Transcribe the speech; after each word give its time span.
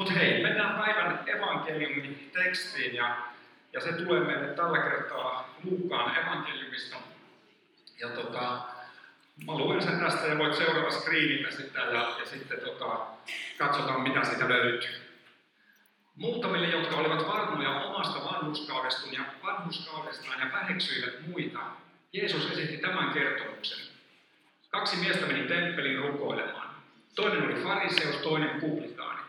Mutta 0.00 0.12
hei, 0.12 0.42
mennään 0.42 0.78
päivän 0.78 1.20
evankeliumin 1.26 2.30
tekstiin 2.32 2.94
ja, 2.94 3.16
ja 3.72 3.80
se 3.80 3.92
tulee 3.92 4.20
meille 4.20 4.46
tällä 4.46 4.78
kertaa 4.78 5.54
Luukkaan 5.64 6.16
evankeliumista. 6.16 6.96
Ja 8.00 8.08
tota, 8.08 8.60
mä 9.46 9.54
luen 9.54 9.82
sen 9.82 10.00
tästä 10.00 10.26
ja 10.26 10.38
voit 10.38 10.54
seurata 10.54 10.90
screenitä 10.90 11.50
sitä 11.50 11.80
ja, 11.80 12.16
ja 12.18 12.26
sitten 12.26 12.60
tota, 12.60 13.06
katsotaan 13.58 14.00
mitä 14.00 14.24
siitä 14.24 14.48
löytyy. 14.48 14.90
Muutamille, 16.16 16.68
jotka 16.68 16.96
olivat 16.96 17.28
varmoja 17.28 17.80
omasta 17.80 18.24
vanhuskaudestaan 18.24 19.14
ja, 19.14 19.24
vanhuskaudestaan 19.42 20.40
ja 20.40 20.52
väheksyivät 20.52 21.26
muita, 21.26 21.60
Jeesus 22.12 22.50
esitti 22.50 22.76
tämän 22.76 23.12
kertomuksen. 23.12 23.78
Kaksi 24.70 24.96
miestä 24.96 25.26
meni 25.26 25.48
temppeliin 25.48 25.98
rukoilemaan. 25.98 26.70
Toinen 27.14 27.44
oli 27.44 27.62
fariseus, 27.62 28.16
toinen 28.16 28.60
publikaani. 28.60 29.19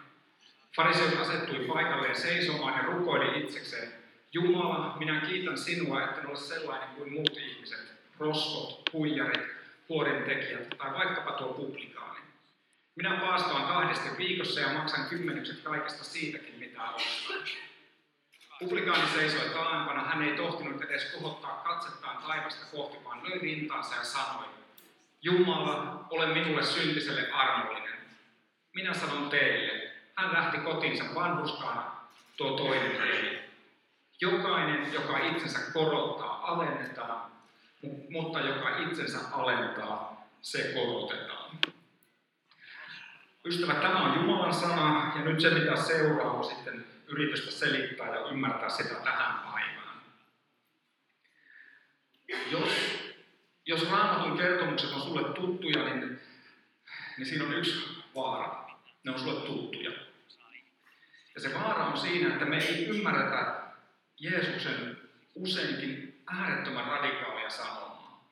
Fariseus 0.76 1.14
asettui 1.14 1.66
paikalleen 1.66 2.16
seisomaan 2.16 2.78
ja 2.78 2.84
rukoili 2.84 3.44
itsekseen. 3.44 3.94
Jumala, 4.34 4.96
minä 5.00 5.22
kiitän 5.22 5.58
sinua, 5.58 6.04
että 6.04 6.28
ole 6.28 6.38
sellainen 6.38 6.90
kuin 6.90 7.14
muut 7.14 7.38
ihmiset, 7.38 7.94
rosvot, 8.20 8.94
huijarit, 8.94 9.48
huorintekijät 9.90 10.70
tai 10.78 10.94
vaikkapa 10.94 11.32
tuo 11.32 11.54
publikaani. 11.54 12.20
Minä 12.96 13.20
paastoan 13.20 13.68
kahdesti 13.68 14.10
viikossa 14.18 14.60
ja 14.60 14.74
maksan 14.74 15.10
kymmenykset 15.10 15.60
kaikesta 15.64 16.04
siitäkin, 16.04 16.60
mitä 16.60 16.84
ostan. 16.84 17.38
Publikaani 18.60 19.10
seisoi 19.10 19.50
taaempana, 19.50 20.04
hän 20.04 20.22
ei 20.22 20.36
tohtinut 20.36 20.82
edes 20.82 21.06
kohottaa 21.06 21.64
katsettaan 21.64 22.18
taivasta 22.18 22.66
kohti, 22.72 23.04
vaan 23.04 23.30
löi 23.30 23.40
rintaansa 23.40 23.96
ja 23.96 24.04
sanoi, 24.04 24.46
Jumala, 25.22 26.08
ole 26.10 26.34
minulle 26.34 26.64
syntiselle 26.64 27.32
armollinen. 27.32 28.00
Minä 28.74 28.94
sanon 28.94 29.30
teille, 29.30 29.91
hän 30.22 30.34
lähti 30.34 30.58
kotiinsa 30.58 31.04
vanhuskaana, 31.16 31.92
tuo 32.38 32.58
toinen 32.58 33.02
veli. 33.02 33.40
Jokainen, 34.22 34.94
joka 34.94 35.18
itsensä 35.18 35.60
korottaa, 35.74 36.52
alennetaan, 36.52 37.32
mutta 38.10 38.40
joka 38.40 38.78
itsensä 38.78 39.18
alentaa, 39.32 40.28
se 40.42 40.74
korotetaan. 40.74 41.58
Ystävät, 43.46 43.82
tämä 43.82 44.00
on 44.00 44.16
Jumalan 44.16 44.54
sana, 44.54 45.12
ja 45.16 45.22
nyt 45.22 45.40
se 45.40 45.50
mitä 45.50 45.76
seuraa 45.76 46.32
on 46.32 46.44
sitten 46.44 46.86
yritystä 47.08 47.52
selittää 47.52 48.16
ja 48.16 48.30
ymmärtää 48.30 48.70
sitä 48.70 48.96
tähän 48.96 49.40
päivään. 49.40 50.02
Jos, 52.52 52.70
jos 53.66 53.92
raamatun 53.92 54.38
kertomukset 54.38 54.92
on 54.92 55.02
sulle 55.02 55.34
tuttuja, 55.34 55.84
niin, 55.84 56.20
niin 57.18 57.26
siinä 57.26 57.46
on 57.46 57.54
yksi 57.54 58.04
vaara. 58.16 58.72
Ne 59.04 59.12
on 59.12 59.20
sulle 59.20 59.42
tuttuja. 59.42 59.92
Ja 61.36 61.42
se 61.42 61.54
vaara 61.54 61.86
on 61.86 61.98
siinä, 61.98 62.34
että 62.34 62.46
me 62.46 62.58
ei 62.58 62.86
ymmärretä 62.86 63.62
Jeesuksen 64.20 64.98
useinkin 65.36 66.24
äärettömän 66.28 66.86
radikaalia 66.86 67.50
sanomaa. 67.50 68.30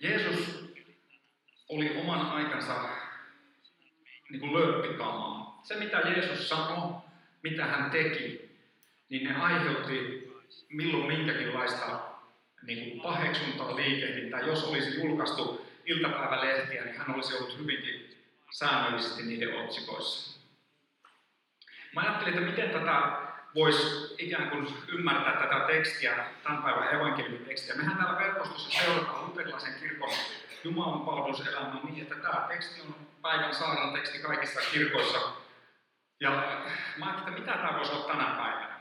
Jeesus 0.00 0.68
oli 1.68 1.96
oman 1.96 2.20
aikansa 2.20 2.88
niin 4.30 4.40
kuin 4.40 4.54
lööppikamaa. 4.54 5.60
Se, 5.62 5.76
mitä 5.76 5.98
Jeesus 5.98 6.48
sanoi, 6.48 6.94
mitä 7.42 7.66
hän 7.66 7.90
teki, 7.90 8.50
niin 9.08 9.24
ne 9.24 9.36
aiheutti 9.36 10.28
milloin 10.68 11.06
minkäkinlaista 11.06 12.00
niin 12.62 12.90
kuin 12.90 13.00
paheksuntaa 13.02 13.76
liikehdintää. 13.76 14.40
Jos 14.40 14.64
olisi 14.64 15.00
julkaistu 15.00 15.66
iltapäivälehtiä, 15.86 16.84
niin 16.84 16.98
hän 16.98 17.14
olisi 17.14 17.36
ollut 17.36 17.58
hyvinkin 17.58 18.16
säännöllisesti 18.50 19.22
niiden 19.22 19.56
otsikoissa. 19.56 20.31
Mä 21.94 22.00
ajattelin, 22.00 22.34
että 22.34 22.50
miten 22.50 22.70
tätä 22.70 23.02
voisi 23.54 24.14
ikään 24.18 24.50
kuin 24.50 24.68
ymmärtää 24.88 25.32
tätä 25.32 25.66
tekstiä, 25.66 26.24
tämän 26.42 26.62
päivän 26.62 26.94
evankeliumin 26.94 27.44
tekstiä. 27.44 27.74
Mehän 27.74 27.96
täällä 27.96 28.18
verkostossa 28.18 28.82
seurataan 28.82 29.26
luterilaisen 29.26 29.74
kirkon 29.80 30.10
Jumalan 30.64 31.00
palveluselämää 31.00 31.80
niin, 31.84 32.02
että 32.02 32.14
tämä 32.14 32.46
teksti 32.48 32.80
on 32.80 32.94
päivän 33.22 33.54
saarnan 33.54 33.92
teksti 33.92 34.18
kaikissa 34.18 34.60
kirkoissa. 34.72 35.18
Ja 36.20 36.30
mä 36.98 37.06
ajattelin, 37.06 37.38
että 37.38 37.40
mitä 37.40 37.52
tämä 37.52 37.78
voisi 37.78 37.92
olla 37.92 38.12
tänä 38.12 38.24
päivänä. 38.24 38.80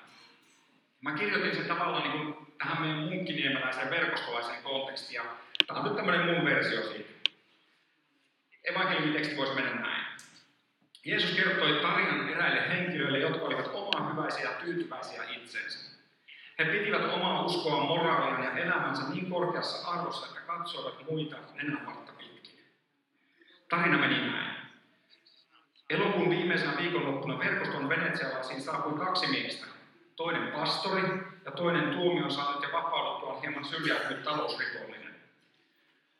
Mä 1.01 1.11
kirjoitin 1.11 1.55
sen 1.55 1.65
tavallaan 1.65 2.03
niin 2.03 2.33
kuin 2.33 2.47
tähän 2.57 2.81
meidän 2.81 2.99
munkkiniemeläiseen 2.99 3.89
verkostolaiseen 3.89 4.63
kontekstiin. 4.63 5.15
Ja 5.15 5.23
tämä 5.67 5.79
on 5.79 5.85
nyt 5.85 5.95
tämmöinen 5.95 6.25
mun 6.25 6.45
versio 6.45 6.81
siitä. 6.81 7.29
Evankeliumin 8.63 9.13
teksti 9.13 9.37
voisi 9.37 9.53
mennä 9.53 9.75
näin. 9.75 10.05
Jeesus 11.05 11.31
kertoi 11.31 11.79
tarinan 11.81 12.29
eräille 12.29 12.69
henkilöille, 12.69 13.19
jotka 13.19 13.45
olivat 13.45 13.71
omaa 13.73 14.09
hyväisiä 14.09 14.43
ja 14.43 14.51
tyytyväisiä 14.51 15.23
itseensä. 15.23 15.91
He 16.59 16.65
pitivät 16.65 17.13
omaa 17.13 17.45
uskoa 17.45 17.83
moraalia 17.83 18.45
ja 18.45 18.57
elämänsä 18.57 19.09
niin 19.09 19.29
korkeassa 19.29 19.87
arvossa, 19.87 20.27
että 20.27 20.41
katsoivat 20.41 21.09
muita 21.09 21.37
nenänvartta 21.53 22.11
pitkin. 22.11 22.59
Tarina 23.69 23.97
meni 23.97 24.31
näin. 24.31 24.55
Elokuun 25.89 26.29
viimeisenä 26.29 26.77
viikonloppuna 26.77 27.39
verkoston 27.39 27.89
venetsialaisiin 27.89 28.61
saapui 28.61 28.99
kaksi 28.99 29.27
miestä. 29.27 29.65
Toinen 30.15 30.51
pastori 30.51 31.01
ja 31.45 31.51
toinen 31.51 31.93
tuomion 31.93 32.31
saanut 32.31 32.63
ja 32.63 32.69
vapauduttuaan 32.73 33.41
hieman 33.41 33.65
syrjäytynyt 33.65 34.23
talousrikollinen. 34.23 35.15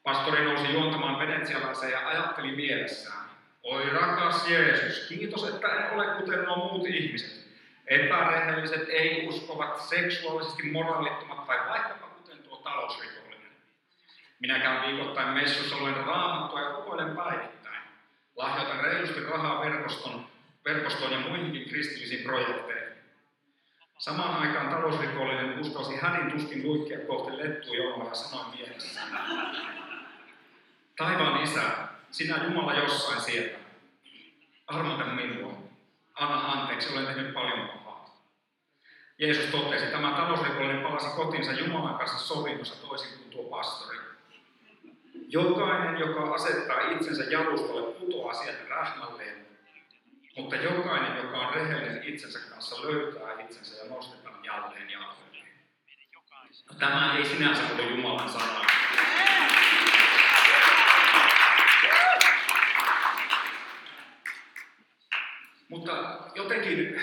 Pastori 0.04 0.46
nousi 0.46 0.74
juontamaan 0.74 1.20
venetsialaiseen 1.20 1.92
ja 1.92 2.08
ajatteli 2.08 2.56
mielessään. 2.56 3.21
Oi 3.64 3.90
rakas 3.90 4.50
Jeesus, 4.50 5.08
kiitos, 5.08 5.50
että 5.50 5.68
en 5.68 5.94
ole 5.94 6.06
kuten 6.06 6.44
nuo 6.44 6.56
muut 6.56 6.88
ihmiset. 6.88 7.48
Epärehelliset, 7.88 8.90
ei-uskovat, 8.90 9.82
seksuaalisesti 9.82 10.64
moraalittomat 10.64 11.48
tai 11.48 11.58
vaikkapa 11.70 12.08
kuten 12.08 12.38
tuo 12.38 12.58
talousrikollinen. 12.58 13.52
Minä 14.40 14.60
käyn 14.60 14.88
viikoittain 14.88 15.30
messussa, 15.30 15.78
luen 15.78 15.96
raamattua 15.96 16.62
ja 16.62 16.70
rukoilen 16.70 17.16
päivittäin. 17.16 17.84
Lahjoitan 18.36 18.80
reilusti 18.80 19.24
rahaa 19.24 19.66
verkoston, 19.66 20.28
verkostoon 20.66 21.12
ja 21.12 21.20
muihinkin 21.20 21.70
kristillisiin 21.70 22.24
projekteihin. 22.24 22.94
Samaan 23.98 24.48
aikaan 24.48 24.70
talousrikollinen 24.70 25.60
uskalsi 25.60 25.96
hädin 25.96 26.32
tuskin 26.32 26.64
luikkia 26.64 27.00
kohti 27.00 27.38
lettujonoa 27.38 28.10
ja 28.10 28.16
sanoi 28.16 28.56
mielessään. 28.56 29.08
Taivaan 30.98 31.44
isä, 31.44 31.62
sinä 32.12 32.44
Jumala 32.44 32.74
jossain 32.74 33.22
siellä. 33.22 33.58
Armota 34.68 35.06
minua. 35.06 35.58
Anna 36.14 36.52
anteeksi, 36.52 36.94
olen 36.94 37.06
tehnyt 37.06 37.34
paljon 37.34 37.68
pahaa. 37.70 38.22
Jeesus 39.18 39.46
totesi, 39.46 39.86
tämä 39.86 40.12
talousrikollinen 40.12 40.84
palasi 40.84 41.16
kotinsa 41.16 41.52
Jumalan 41.52 41.98
kanssa 41.98 42.18
sovinnossa 42.18 42.88
toisin 42.88 43.18
kuin 43.18 43.30
tuo 43.30 43.44
pastori. 43.44 43.98
Jokainen, 45.28 46.00
joka 46.00 46.34
asettaa 46.34 46.92
itsensä 46.92 47.24
jalustalle, 47.24 47.94
putoaa 47.94 48.34
sieltä 48.34 48.70
rähmälleen, 48.70 49.48
mutta 50.38 50.56
jokainen, 50.56 51.18
joka 51.18 51.38
on 51.38 51.54
rehellinen 51.54 52.04
itsensä 52.04 52.40
kanssa, 52.50 52.82
löytää 52.82 53.42
itsensä 53.42 53.84
ja 53.84 53.90
nostetaan 53.90 54.46
jälleen 54.46 54.90
jaloilleen. 54.90 55.48
No, 56.70 56.76
tämä 56.80 57.18
ei 57.18 57.26
sinänsä 57.26 57.64
ole 57.74 57.84
Jumalan 57.84 58.30
sana. 58.30 58.66
Mutta 65.72 66.20
jotenkin 66.36 67.02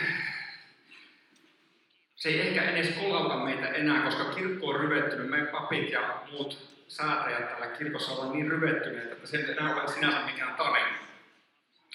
se 2.17 2.29
ei 2.29 2.41
ehkä 2.41 2.71
edes 2.71 2.89
kolauta 2.89 3.37
meitä 3.37 3.69
enää, 3.69 4.03
koska 4.03 4.25
kirkko 4.25 4.67
on 4.67 4.81
ryvettynyt, 4.81 5.31
me 5.31 5.47
papit 5.47 5.91
ja 5.91 6.21
muut 6.31 6.59
säätäjät 6.89 7.49
täällä 7.49 7.67
kirkossa 7.67 8.13
ovat 8.13 8.33
niin 8.33 8.51
ryvettyneet, 8.51 9.13
että 9.13 9.27
se 9.27 9.37
ei 9.37 9.51
enää 9.51 9.75
ole 9.75 9.89
sinänsä 9.89 10.21
mikään 10.21 10.55
tarina. 10.55 10.99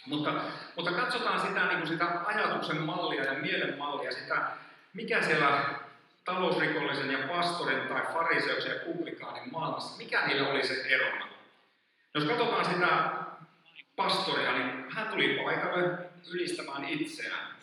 Mutta, 0.06 0.34
mutta 0.76 0.92
katsotaan 0.92 1.48
sitä, 1.48 1.66
niin 1.66 1.78
kuin 1.78 1.88
sitä 1.88 2.08
ajatuksen 2.26 2.82
mallia 2.82 3.24
ja 3.24 3.34
mielen 3.34 3.78
mallia, 3.78 4.12
sitä, 4.12 4.48
mikä 4.94 5.22
siellä 5.22 5.64
talousrikollisen 6.26 7.12
ja 7.12 7.28
pastorin 7.28 7.88
tai 7.88 8.02
fariseuksen 8.14 8.72
ja 8.72 8.80
publikaanin 8.86 9.52
maailmassa, 9.52 9.98
mikä 9.98 10.28
niillä 10.28 10.50
oli 10.50 10.68
se 10.68 10.86
erona. 10.88 11.28
Jos 12.14 12.24
katsotaan 12.24 12.66
sitä 12.66 13.12
pastoria, 13.96 14.52
niin 14.52 14.86
hän 14.90 15.08
tuli 15.08 15.40
paikalle 15.44 16.13
ylistämään 16.28 16.90
itseään. 16.90 17.56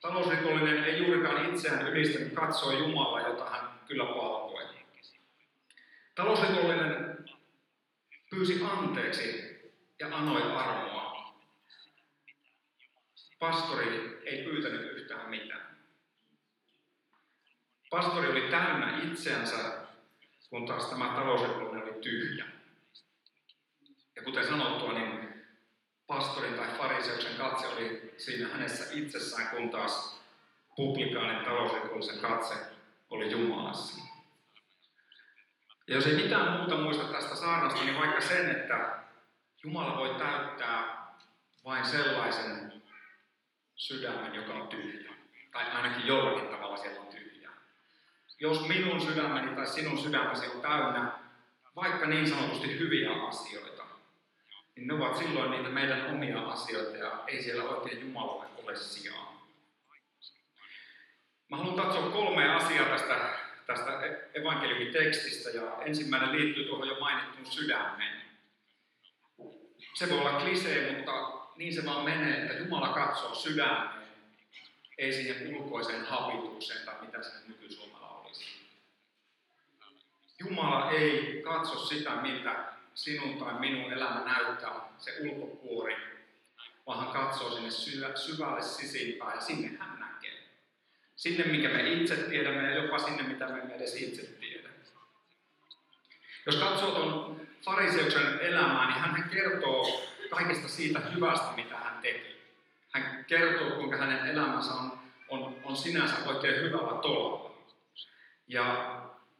Talousrikollinen 0.00 0.84
ei 0.84 0.98
juurikaan 0.98 1.54
itseään 1.54 1.88
ylistänyt, 1.88 2.32
katsoi 2.32 2.78
Jumalaa, 2.78 3.28
jota 3.28 3.50
hän 3.50 3.80
kyllä 3.88 4.04
palvoi. 4.04 4.64
Talousrikollinen 6.14 7.16
pyysi 8.30 8.64
anteeksi 8.64 9.56
ja 10.00 10.16
anoi 10.16 10.42
armoa. 10.42 11.36
Pastori 13.38 14.20
ei 14.24 14.44
pyytänyt 14.44 14.92
yhtään 14.92 15.30
mitään. 15.30 15.76
Pastori 17.90 18.30
oli 18.30 18.50
täynnä 18.50 19.02
itseänsä, 19.02 19.86
kun 20.50 20.66
taas 20.66 20.86
tämä 20.86 21.14
talousrikollinen 21.14 21.82
oli 21.82 22.02
tyhjä. 22.02 22.44
Ja 24.16 24.22
kuten 24.22 24.46
sanottua, 24.46 24.92
niin 24.92 25.15
pastorin 26.06 26.54
tai 26.54 26.68
fariseuksen 26.78 27.36
katse 27.36 27.66
oli 27.66 28.14
siinä 28.16 28.48
hänessä 28.48 28.84
itsessään, 28.92 29.48
kun 29.48 29.70
taas 29.70 30.20
publikaanin 30.76 31.44
talousrikollisen 31.44 32.18
katse 32.18 32.54
oli 33.10 33.30
Jumalassa. 33.30 34.02
Ja 35.88 35.94
jos 35.94 36.06
ei 36.06 36.22
mitään 36.22 36.58
muuta 36.58 36.76
muista 36.76 37.04
tästä 37.04 37.36
saarnasta, 37.36 37.84
niin 37.84 37.98
vaikka 37.98 38.20
sen, 38.20 38.50
että 38.50 38.98
Jumala 39.64 39.96
voi 39.96 40.14
täyttää 40.14 41.06
vain 41.64 41.86
sellaisen 41.86 42.82
sydämen, 43.74 44.34
joka 44.34 44.52
on 44.52 44.68
tyhjä. 44.68 45.12
Tai 45.52 45.70
ainakin 45.70 46.06
jollakin 46.06 46.48
tavalla 46.48 46.76
siellä 46.76 47.00
on 47.00 47.06
tyhjä. 47.06 47.50
Jos 48.40 48.68
minun 48.68 49.00
sydämeni 49.00 49.56
tai 49.56 49.66
sinun 49.66 49.98
sydämesi 49.98 50.46
on 50.46 50.60
täynnä 50.60 51.12
vaikka 51.76 52.06
niin 52.06 52.28
sanotusti 52.28 52.78
hyviä 52.78 53.10
asioita, 53.12 53.75
niin 54.76 54.86
ne 54.86 54.94
ovat 54.94 55.16
silloin 55.16 55.50
niitä 55.50 55.68
meidän 55.68 56.06
omia 56.06 56.40
asioita 56.40 56.96
ja 56.96 57.24
ei 57.26 57.42
siellä 57.42 57.64
oikein 57.64 58.00
Jumalalle 58.00 58.46
ole 58.64 58.76
sijaa. 58.76 59.46
Mä 61.48 61.56
haluan 61.56 61.76
katsoa 61.76 62.10
kolme 62.10 62.54
asiaa 62.54 62.88
tästä, 62.88 63.38
tästä 63.66 64.00
evankeliumitekstistä 64.34 65.50
ja 65.50 65.82
ensimmäinen 65.84 66.32
liittyy 66.32 66.64
tuohon 66.64 66.88
jo 66.88 67.00
mainittuun 67.00 67.46
sydämeen. 67.46 68.22
Se 69.94 70.10
voi 70.10 70.18
olla 70.18 70.40
klisee, 70.40 70.96
mutta 70.96 71.12
niin 71.56 71.74
se 71.74 71.84
vaan 71.84 72.04
menee, 72.04 72.42
että 72.42 72.54
Jumala 72.54 72.88
katsoo 72.88 73.34
sydämeen, 73.34 74.06
ei 74.98 75.12
siihen 75.12 75.56
ulkoiseen 75.56 76.04
habitukseen 76.04 76.86
tai 76.86 76.94
mitä 77.00 77.22
se 77.22 77.30
nykysuomalla 77.48 78.08
olisi. 78.08 78.44
Jumala 80.38 80.90
ei 80.90 81.42
katso 81.44 81.78
sitä, 81.78 82.10
miltä 82.10 82.75
sinun 82.96 83.38
tai 83.38 83.60
minun 83.60 83.92
elämä 83.92 84.24
näyttää, 84.24 84.72
se 84.98 85.16
ulkopuori, 85.20 85.96
vaan 86.86 87.04
hän 87.04 87.12
katsoo 87.12 87.50
sinne 87.50 87.70
syvälle 88.14 88.62
sisimpään 88.62 89.34
ja 89.34 89.40
sinne 89.40 89.78
hän 89.78 90.00
näkee. 90.00 90.42
Sinne, 91.16 91.44
mikä 91.44 91.68
me 91.68 91.92
itse 91.92 92.16
tiedämme 92.16 92.62
ja 92.62 92.82
jopa 92.82 92.98
sinne, 92.98 93.22
mitä 93.22 93.48
me 93.48 93.58
emme 93.60 93.74
edes 93.74 93.94
itse 93.94 94.22
tiedä. 94.22 94.68
Jos 96.46 96.56
katsoo 96.56 96.90
tuon 96.90 97.40
fariseuksen 97.64 98.38
elämää, 98.40 98.86
niin 98.86 99.00
hän 99.00 99.30
kertoo 99.32 100.06
kaikesta 100.30 100.68
siitä 100.68 101.00
hyvästä, 101.00 101.52
mitä 101.56 101.76
hän 101.76 101.98
teki. 102.02 102.36
Hän 102.92 103.24
kertoo, 103.24 103.70
kuinka 103.70 103.96
hänen 103.96 104.26
elämänsä 104.26 104.72
on, 104.72 104.98
on, 105.28 105.56
on 105.64 105.76
sinänsä 105.76 106.14
oikein 106.26 106.62
hyvällä 106.62 107.02
tolalla. 107.02 107.56
Ja, 108.48 108.95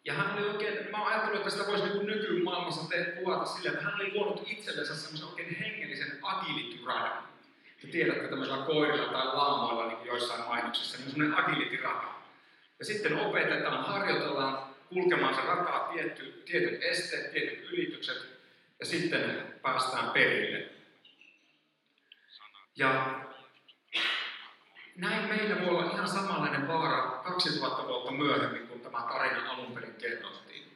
ja 0.06 0.14
hän 0.14 0.38
oli 0.38 0.48
oikein, 0.48 0.90
mä 0.90 1.06
ajattelin, 1.06 1.36
että 1.38 1.50
sitä 1.50 1.66
voisi 1.66 1.84
niin 1.84 2.06
nykymaailmassa 2.06 2.88
te, 2.88 3.04
kuvata 3.04 3.44
sillä, 3.44 3.70
että 3.70 3.84
hän 3.84 3.94
oli 3.94 4.12
luonut 4.14 4.42
itsellensä 4.46 4.96
semmoisen 4.96 5.28
oikein 5.28 5.56
hengellisen 5.56 6.18
agilityradan. 6.22 7.22
Te 7.80 7.86
tiedätte 7.86 8.28
tämmöisillä 8.28 8.66
koirilla 8.66 9.12
tai 9.12 9.26
laamoilla 9.26 9.86
niin 9.86 10.06
joissain 10.06 10.44
mainoksissa, 10.48 10.98
niin 10.98 11.10
semmoinen 11.10 11.38
agilityrata. 11.38 12.06
Ja 12.78 12.84
sitten 12.84 13.18
opetetaan, 13.18 13.84
harjoitellaan 13.84 14.74
kulkemaan 14.88 15.34
se 15.34 15.40
rataa 15.40 15.92
tietty, 15.92 16.42
tietyt 16.46 16.82
esteet, 16.82 17.32
tietyt 17.32 17.70
ylitykset, 17.72 18.40
ja 18.80 18.86
sitten 18.86 19.42
päästään 19.62 20.10
perille. 20.10 20.68
Ja 22.76 23.20
näin 24.96 25.28
meillä 25.28 25.66
voi 25.66 25.68
olla 25.68 25.92
ihan 25.92 26.08
samanlainen 26.08 26.68
vaara 26.68 27.22
2000 27.24 27.88
vuotta 27.88 28.10
myöhemmin, 28.10 28.65
tämä 28.90 29.06
tarina 29.08 29.50
alun 29.50 29.74
perin 29.74 29.94
kerrottiin. 29.94 30.72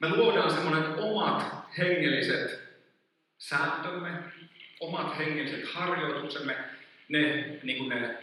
Me 0.00 0.08
luodaan 0.08 0.50
semmoinen 0.50 0.98
omat 0.98 1.42
hengelliset 1.78 2.68
sääntömme, 3.38 4.10
omat 4.80 5.18
hengelliset 5.18 5.72
harjoituksemme, 5.72 6.56
ne, 7.08 7.20
niin 7.62 7.78
kuin 7.78 7.88
ne 7.88 8.18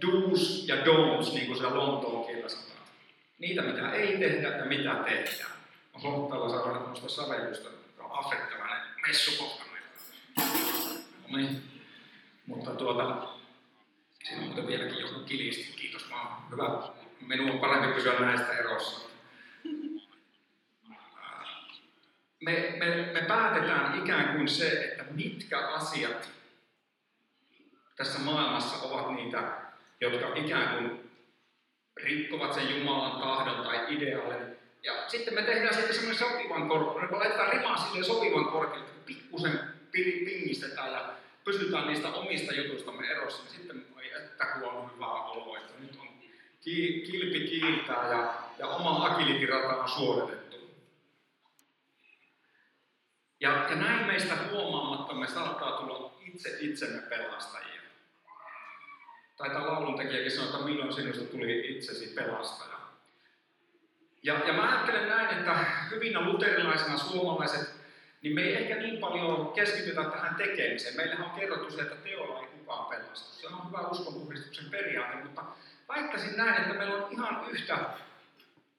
do's 0.00 0.64
ja 0.66 0.76
don'ts, 0.76 1.34
niin 1.34 1.46
kuin 1.46 1.58
se 1.58 1.64
Lontoon 1.64 2.26
kielellä 2.26 2.48
sanotaan. 2.48 2.88
Niitä, 3.38 3.62
mitä 3.62 3.92
ei 3.92 4.18
tehdä 4.18 4.48
ja 4.48 4.64
mitä 4.64 4.94
tehdään. 4.94 5.50
On 5.92 6.04
Lontalla 6.04 6.48
saada 6.48 6.78
tämmöistä 6.78 7.08
savellusta, 7.08 7.68
joka 7.86 8.04
on 8.04 8.26
afrikkalainen 8.26 8.88
messukohta. 9.06 9.64
No 11.28 11.36
niin. 11.36 11.62
Mutta 12.46 12.70
tuota, 12.70 13.28
siinä 14.24 14.40
on 14.40 14.46
muuten 14.46 14.66
vieläkin 14.66 14.98
joku 14.98 15.20
kilisti, 15.20 15.72
kiitos 15.72 16.10
vaan. 16.10 16.50
Hyvä. 16.50 16.64
Minun 17.26 17.50
on 17.50 17.58
parempi 17.58 17.94
pysyä 17.94 18.20
näistä 18.20 18.52
erossa. 18.52 19.08
Me, 22.40 22.74
me, 22.78 23.10
me 23.12 23.22
päätetään 23.28 23.98
ikään 23.98 24.36
kuin 24.36 24.48
se, 24.48 24.68
että 24.70 25.04
mitkä 25.10 25.58
asiat 25.68 26.30
tässä 27.96 28.18
maailmassa 28.18 28.86
ovat 28.86 29.16
niitä, 29.16 29.42
jotka 30.00 30.34
ikään 30.34 30.78
kuin 30.78 31.10
rikkovat 31.96 32.54
sen 32.54 32.78
Jumalan 32.78 33.20
tahdon 33.20 33.64
tai 33.64 33.80
ideaalin. 33.88 34.56
Ja 34.82 34.92
sitten 35.08 35.34
me 35.34 35.42
tehdään 35.42 35.74
sitten 35.74 35.94
semmoinen 35.94 36.18
sopivan 36.18 36.68
korkeuden, 36.68 37.10
me 37.10 37.16
laitetaan 37.16 37.52
rimaa 37.52 37.76
silleen 37.76 38.04
sopivan 38.04 38.66
että 38.78 38.92
pikkusen 39.06 39.60
pingistetään 39.92 40.92
ja 40.92 41.14
pysytään 41.44 41.86
niistä 41.86 42.08
omista 42.08 42.54
jutuistamme 42.54 43.06
erossa, 43.06 43.42
niin 43.42 43.52
sitten 43.52 43.86
ei 44.02 44.12
että 44.12 44.46
kun 44.46 44.68
on 44.68 44.90
hyvä 44.94 45.06
olo, 45.06 45.56
että 45.56 45.72
nyt 45.80 45.98
on 46.00 46.03
kilpi 46.64 47.40
kiiltää 47.40 48.08
ja, 48.08 48.34
ja 48.58 48.66
oma 48.66 49.06
agilitirata 49.06 49.82
on 49.82 49.88
suoritettu. 49.88 50.56
Ja, 53.40 53.66
ja 53.70 53.76
näin 53.76 54.06
meistä 54.06 54.34
huomaamatta 54.50 55.14
me 55.14 55.26
saattaa 55.26 55.72
tulla 55.72 56.18
itse 56.20 56.56
itsemme 56.60 57.02
pelastajia. 57.02 57.80
Taitaa 59.36 59.66
lauluntekijäkin 59.66 60.30
sanoa, 60.30 60.50
että 60.50 60.64
milloin 60.64 60.92
sinusta 60.92 61.24
tuli 61.24 61.76
itsesi 61.76 62.14
pelastaja. 62.14 62.78
Ja, 64.22 64.34
ja 64.46 64.52
mä 64.52 64.68
ajattelen 64.68 65.08
näin, 65.08 65.38
että 65.38 65.66
hyvinä 65.90 66.20
luterilaisena 66.20 66.98
suomalaiset 66.98 67.84
niin 68.24 68.34
me 68.34 68.42
ei 68.42 68.54
ehkä 68.54 68.76
niin 68.76 68.98
paljon 68.98 69.52
keskitytä 69.52 70.04
tähän 70.04 70.34
tekemiseen. 70.34 70.96
Meillähän 70.96 71.24
on 71.24 71.40
kerrottu 71.40 71.70
se, 71.70 71.82
että 71.82 71.96
teolla 71.96 72.40
ei 72.40 72.46
kukaan 72.46 72.86
pelastu. 72.86 73.40
Se 73.40 73.46
on 73.46 73.68
hyvä 73.68 73.80
uskonpuhdistuksen 73.80 74.70
periaate, 74.70 75.24
mutta 75.24 75.44
väittäisin 75.88 76.36
näin, 76.36 76.62
että 76.62 76.74
meillä 76.74 77.06
on 77.06 77.12
ihan 77.12 77.44
yhtä 77.50 77.78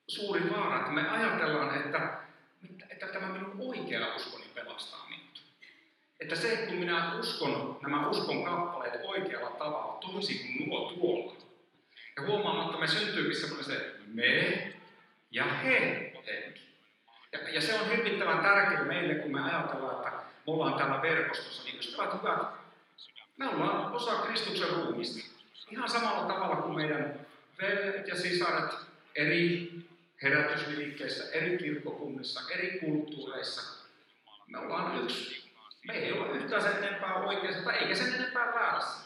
suuri 0.08 0.50
vaara, 0.50 0.80
että 0.80 0.92
me 0.92 1.10
ajatellaan, 1.10 1.86
että, 1.86 2.18
että 2.90 3.08
tämä 3.08 3.28
minun 3.28 3.56
oikea 3.60 4.16
uskoni 4.16 4.46
pelastaa 4.54 5.06
minut. 5.10 5.44
Että 6.20 6.36
se, 6.36 6.58
kun 6.58 6.76
minä 6.76 7.14
uskon 7.20 7.80
nämä 7.82 8.08
uskon 8.08 8.44
kappaleet 8.44 9.02
oikealla 9.04 9.50
tavalla, 9.50 9.98
toisin 10.12 10.40
kuin 10.40 10.70
nuo 10.70 10.92
tuolla, 10.92 11.36
ja 12.16 12.28
huomaamatta 12.28 12.78
me 12.78 12.88
syntyykin 12.88 13.36
semmoinen 13.36 13.66
se 13.66 13.96
me 14.08 14.74
ja 15.32 15.44
he 15.46 15.80
henki. 16.26 16.66
Ja, 17.32 17.50
ja 17.50 17.62
se 17.62 17.80
on 17.80 17.90
hirvittävän 17.90 18.40
tärkeää 18.40 18.84
meille, 18.84 19.16
kun 19.16 19.32
me 19.32 19.42
ajatellaan, 19.44 20.08
että 20.08 20.12
me 20.18 20.54
ollaan 20.54 20.74
täällä 20.74 21.02
verkostossa, 21.02 21.64
niin 21.64 21.80
ystävät 21.80 22.14
hyvät, 22.14 22.48
me 23.38 23.48
ollaan 23.50 23.92
osa 23.92 24.12
Kristuksen 24.16 24.70
ruumista. 24.70 25.35
Ihan 25.72 25.90
samalla 25.90 26.34
tavalla 26.34 26.56
kuin 26.56 26.76
meidän 26.76 27.26
veljet 27.62 28.08
ja 28.08 28.16
sisaret 28.16 28.74
eri 29.16 29.74
herätysliikkeissä, 30.24 31.32
eri 31.32 31.58
kirkkokunnissa, 31.58 32.42
eri 32.52 32.80
kulttuureissa. 32.80 33.86
Me 34.48 34.60
ollaan 34.60 35.04
yksi. 35.04 35.52
Me 35.88 35.94
ei 35.94 36.12
ole 36.12 36.38
yhtään 36.38 36.62
sen 36.62 36.84
enempää 36.84 37.16
oikeassa, 37.16 37.74
eikä 37.74 37.96
sen 37.96 38.14
enempää 38.14 38.54
väärässä. 38.54 39.06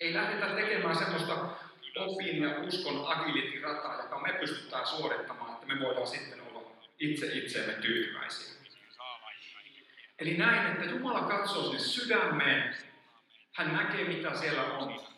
Ei 0.00 0.14
lähdetä 0.14 0.46
tekemään 0.46 0.96
semmoista 0.96 1.48
opin 1.96 2.42
ja 2.42 2.60
uskon 2.60 3.06
agility-rataa, 3.06 4.02
joka 4.02 4.18
me 4.18 4.32
pystytään 4.32 4.86
suorittamaan, 4.86 5.52
että 5.52 5.66
me 5.66 5.80
voidaan 5.80 6.06
sitten 6.06 6.40
itse 7.00 7.26
itseemme 7.32 7.72
tyytyväisiä. 7.72 8.54
Eli 10.18 10.36
näin, 10.36 10.72
että 10.72 10.84
Jumala 10.84 11.22
katsoo 11.22 11.62
sinne 11.62 11.78
sydämeen, 11.78 12.74
hän 13.52 13.72
näkee 13.72 14.04
mitä 14.04 14.36
siellä 14.36 14.62
on. 14.62 15.09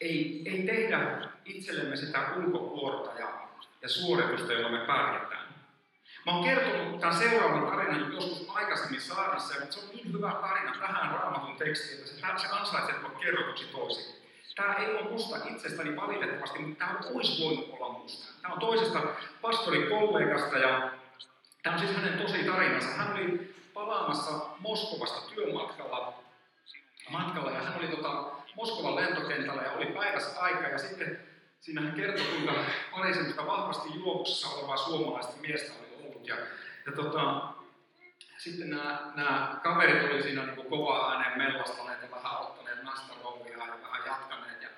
Ei, 0.00 0.42
ei 0.46 0.62
tehdä 0.62 1.28
itsellemme 1.44 1.96
sitä 1.96 2.26
ulkokuorta 2.36 3.18
ja, 3.18 3.28
ja 3.82 3.88
suoritusta, 3.88 4.52
jolla 4.52 4.78
me 4.78 4.86
pärjätään. 4.86 5.48
Mä 6.26 6.32
oon 6.32 6.44
kertonut 6.44 7.00
tämän 7.00 7.16
seuraavan 7.16 7.70
tarinan 7.70 8.12
joskus 8.12 8.46
aikaisemmin 8.48 9.00
saarissa, 9.00 9.54
ja 9.54 9.72
se 9.72 9.80
on 9.80 9.88
niin 9.88 10.12
hyvä 10.12 10.32
tarina 10.40 10.74
tähän 10.80 11.10
raamatun 11.14 11.56
tekstiin, 11.56 11.98
että 11.98 12.10
se, 12.10 12.46
se 12.48 12.54
ansaitsee 12.54 12.94
tulla 12.94 13.18
kerrotuksi 13.18 13.64
toisin. 13.64 14.18
Tämä 14.56 14.74
ei 14.74 14.90
ole 14.90 15.10
musta 15.10 15.36
itsestäni 15.50 15.96
valitettavasti, 15.96 16.58
mutta 16.58 16.86
tämä 16.86 16.98
olisi 17.14 17.44
voinut 17.44 17.70
olla 17.72 17.98
musta. 17.98 18.32
Tämä 18.42 18.54
on 18.54 18.60
toisesta 18.60 19.02
pastorikollegasta 19.40 20.58
ja 20.58 20.90
Tämä 21.62 21.76
on 21.76 21.86
siis 21.86 21.96
hänen 21.96 22.18
tosi 22.18 22.44
tarinansa. 22.44 22.88
Hän 22.88 23.12
oli 23.12 23.54
palaamassa 23.74 24.46
Moskovasta 24.58 25.34
työmatkalla 25.34 26.14
matkalla 27.10 27.50
ja 27.50 27.62
hän 27.62 27.78
oli 27.78 27.88
tota, 27.88 28.24
Moskovan 28.58 28.96
lentokentällä 28.96 29.62
ja 29.62 29.72
oli 29.72 29.86
päivässä 29.86 30.40
aika 30.40 30.68
ja 30.68 30.78
sitten 30.78 31.20
siinä 31.60 31.80
hän 31.80 31.92
kertoi, 31.92 32.26
kuinka 32.26 32.54
pari 32.90 33.14
semmoista 33.14 33.46
vahvasti 33.46 33.88
juoksessa 33.94 34.48
olevaa 34.48 34.76
suomalaista 34.76 35.40
miestä 35.40 35.72
oli 35.78 36.06
ollut 36.06 36.28
ja, 36.28 36.36
ja 36.86 36.92
tota, 36.92 37.48
sitten 38.38 38.70
nämä, 38.70 39.12
nämä 39.14 39.60
kaverit 39.62 40.10
oli 40.10 40.22
siinä 40.22 40.46
niin 40.46 40.66
kova 40.70 41.12
ääneen 41.12 41.38
mellastaneet 41.38 42.02
ja 42.02 42.10
vähän 42.10 42.40
ottaneet 42.40 42.82
nastarouvia 42.82 43.52
ja 43.52 43.58
vähän 43.58 44.06
jatkaneet. 44.06 44.62
Ja 44.62 44.68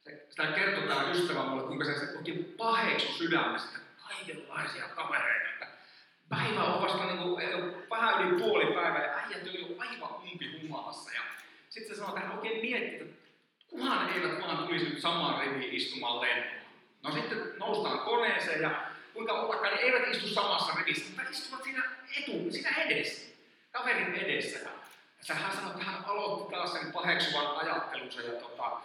se, 0.00 0.26
sitä 0.30 0.46
kertoi 0.46 0.88
tämä 0.88 1.10
ystävä 1.10 1.42
mulle, 1.42 1.62
kuinka 1.62 1.84
se, 1.84 2.16
oikein 2.16 2.54
paheksu 2.58 3.12
sydämessä, 3.12 3.78
kaikenlaisia 4.08 4.88
kavereita. 4.88 5.50
Että 5.50 5.66
päivä 6.28 6.64
on 6.64 6.82
vasta 6.82 7.04
niin 7.04 7.18
kuin, 7.18 7.42
vähän 7.90 8.22
yli 8.22 8.42
puoli 8.42 8.74
päivää 8.74 9.06
ja 9.06 9.16
äijät 9.16 9.42
oli 9.42 9.76
aivan 9.78 10.14
umpi 10.14 10.60
humalassa. 10.62 11.10
Ja 11.14 11.20
sitten 11.68 11.96
se 11.96 12.00
sanoi, 12.00 12.16
että 12.16 12.28
hän 12.28 12.38
oikein 12.38 12.60
mietti, 12.60 12.96
että 12.96 13.19
kunhan 13.70 14.12
eivät 14.14 14.40
vaan 14.40 14.58
tulisi 14.58 14.84
nyt 14.84 15.00
samaan 15.00 15.40
riviin 15.40 15.74
istumaan 15.74 16.20
lennolla. 16.20 16.60
No 17.02 17.12
sitten 17.12 17.52
noustaan 17.58 17.98
koneeseen 17.98 18.62
ja 18.62 18.82
kuinka 19.14 19.32
ollakaan, 19.32 19.74
niin 19.74 19.84
eivät 19.84 20.08
istu 20.08 20.28
samassa 20.28 20.72
rivissä, 20.78 21.04
mutta 21.08 21.30
istuvat 21.30 21.62
siinä 21.62 21.82
etu, 22.16 22.50
siinä 22.50 22.70
edessä, 22.70 23.32
kaverin 23.72 24.14
edessä. 24.14 24.58
Ja 25.28 25.34
hän 25.34 25.56
sanoi, 25.56 25.70
että 25.70 25.84
hän 25.84 26.04
aloitti 26.04 26.54
taas 26.54 26.72
sen 26.72 26.92
paheksuvan 26.92 27.56
ajattelunsa 27.56 28.20
ja, 28.22 28.32
tota, 28.32 28.80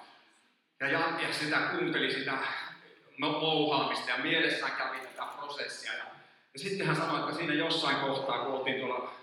ja, 0.80 0.88
ja, 0.88 1.00
ja 1.00 1.34
sitä 1.34 1.58
kuunteli 1.58 2.14
sitä 2.14 2.38
mouhaamista 3.18 4.12
ja 4.12 4.18
mielessään 4.18 4.72
kävi 4.72 5.00
tätä 5.00 5.24
prosessia. 5.38 5.94
Ja, 5.94 6.04
ja 6.54 6.60
sitten 6.60 6.88
hän 6.88 6.96
sanoi, 6.96 7.20
että 7.20 7.38
siinä 7.38 7.54
jossain 7.54 7.96
kohtaa, 7.96 8.46
kun 8.46 8.54
oltiin 8.54 8.80
tuolla 8.80 9.14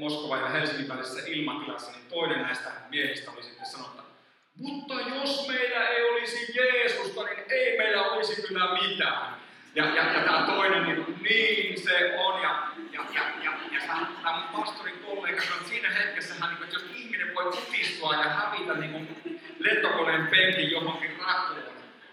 Moskova 0.00 0.36
ja 0.36 0.48
Helsingin 0.48 0.88
välisessä 0.88 1.22
ilmatilassa, 1.26 1.92
niin 1.92 2.06
toinen 2.08 2.42
näistä 2.42 2.70
miehistä 2.90 3.30
oli 3.30 3.42
sitten 3.42 3.66
sanonut, 3.66 3.98
että 3.98 4.11
mutta 4.58 4.94
jos 4.94 5.48
meillä 5.48 5.88
ei 5.88 6.10
olisi 6.10 6.52
Jeesusta, 6.54 7.24
niin 7.24 7.44
ei 7.48 7.78
meillä 7.78 8.02
olisi 8.02 8.42
kyllä 8.42 8.78
mitään. 8.82 9.42
Ja, 9.74 9.84
ja, 9.84 10.12
ja 10.12 10.24
tämä 10.24 10.46
toinen, 10.46 10.84
niin, 10.84 11.16
niin 11.22 11.80
se 11.80 12.16
on. 12.18 12.42
Ja, 12.42 12.68
ja, 12.92 13.00
ja, 13.14 13.22
ja, 13.44 13.52
ja 13.72 13.80
tämä 14.22 14.48
pastorin 14.52 14.98
kollega 14.98 15.42
sanoi, 15.42 15.56
että 15.56 15.68
siinä 15.68 15.90
hetkessä 15.90 16.34
hän, 16.40 16.54
niin, 16.54 16.62
että 16.62 16.76
jos 16.76 16.84
ihminen 16.94 17.34
voi 17.34 17.44
kutistua 17.44 18.14
ja 18.14 18.28
hävitä 18.28 18.74
niin 18.74 18.92
kuin 18.92 19.40
lentokoneen 19.58 20.26
penkin 20.26 20.70
johonkin 20.70 21.18
rakuun, 21.26 21.62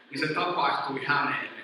niin 0.10 0.20
se 0.20 0.34
tapahtui 0.34 1.06
hänelle. 1.06 1.60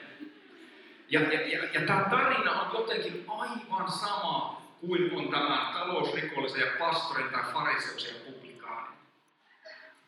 Ja, 1.09 1.21
ja, 1.21 1.41
ja, 1.41 1.63
ja 1.73 1.81
tämä 1.81 2.05
tarina 2.09 2.61
on 2.61 2.73
jotenkin 2.73 3.25
aivan 3.27 3.91
sama 3.91 4.61
kuin 4.81 5.17
on 5.17 5.29
tämä 5.31 5.71
talousrikollisen 5.73 6.61
ja 6.61 6.67
pastorin 6.79 7.29
tai 7.29 7.43
fariseuksen. 7.53 8.24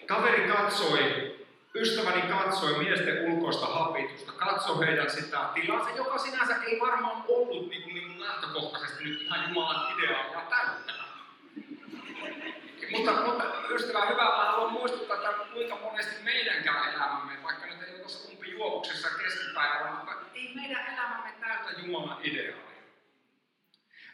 Kaveri 0.07 0.47
katsoi 0.47 1.37
Ystäväni 1.75 2.21
katsoi 2.21 2.77
miesten 2.77 3.31
ulkoista 3.31 3.65
hapitusta, 3.65 4.31
katsoi 4.31 4.87
heidän 4.87 5.09
sitä 5.09 5.39
tilansa, 5.53 5.89
joka 5.89 6.17
sinänsä 6.17 6.55
ei 6.63 6.79
varmaan 6.79 7.23
ollut 7.27 7.69
niin 7.69 7.83
kuin, 7.83 7.95
niin 7.95 8.07
kuin 8.07 8.27
lähtökohtaisesti 8.27 9.03
nyt 9.03 9.21
ihan 9.21 9.47
Jumalan 9.47 9.99
ideaa 9.99 10.41
täyttävä. 10.49 11.03
Mutta, 12.91 13.11
mutta 13.11 13.43
ystävä 13.69 14.05
hyvä, 14.05 14.23
mä 14.23 14.51
haluan 14.51 14.73
muistuttaa, 14.73 15.15
että 15.17 15.33
kuinka 15.53 15.77
monesti 15.83 16.23
meidänkään 16.23 16.93
elämämme, 16.93 17.43
vaikka 17.43 17.65
nyt 17.65 17.83
ei 17.83 17.89
ole 17.91 17.99
tuossa 17.99 18.27
kumpi 18.27 18.51
juovuksessa 18.51 19.07
keskipäivällä, 19.23 19.91
mutta 19.91 20.11
ei 20.33 20.51
meidän 20.55 20.87
elämämme 20.93 21.33
täytä 21.39 21.81
Jumalan 21.81 22.17
ideaa. 22.21 22.66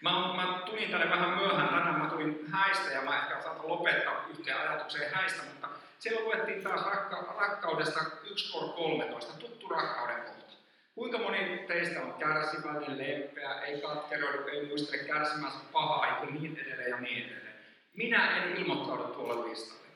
Mä, 0.04 0.12
mä 0.12 0.62
tulin 0.66 0.92
tänne 0.92 1.10
vähän 1.10 1.38
myöhään 1.38 1.68
tänään, 1.68 2.00
mä 2.00 2.10
tulin 2.10 2.48
häistä 2.52 2.92
ja 2.92 3.02
mä 3.02 3.20
ehkä 3.20 3.42
saatan 3.42 3.68
lopettaa 3.68 4.26
yhteen 4.30 4.58
ajatukseen 4.58 5.12
häistä, 5.14 5.44
mutta 5.44 5.70
siellä 6.00 6.22
luettiin 6.22 6.64
taas 6.64 6.86
rakka, 6.86 7.36
rakkaudesta 7.40 8.00
1 8.32 8.52
13, 8.52 9.34
tuttu 9.34 9.70
rakkauden 9.70 10.24
kohta. 10.24 10.54
Kuinka 10.96 11.18
moni 11.18 11.64
teistä 11.68 12.02
on 12.02 12.14
kärsivällinen, 12.14 12.98
lempeä, 12.98 13.62
ei 13.62 13.82
katkeroidu, 13.82 14.48
ei 14.48 14.66
muistele 14.66 15.04
kärsimänsä 15.04 15.58
pahaa, 15.72 16.08
ja 16.08 16.26
niin 16.26 16.60
edelleen 16.60 16.90
ja 16.90 17.00
niin 17.00 17.26
edelleen. 17.26 17.56
Minä 17.94 18.38
en 18.38 18.58
ilmoittaudu 18.58 19.04
tuolle 19.04 19.50
listalle. 19.50 19.88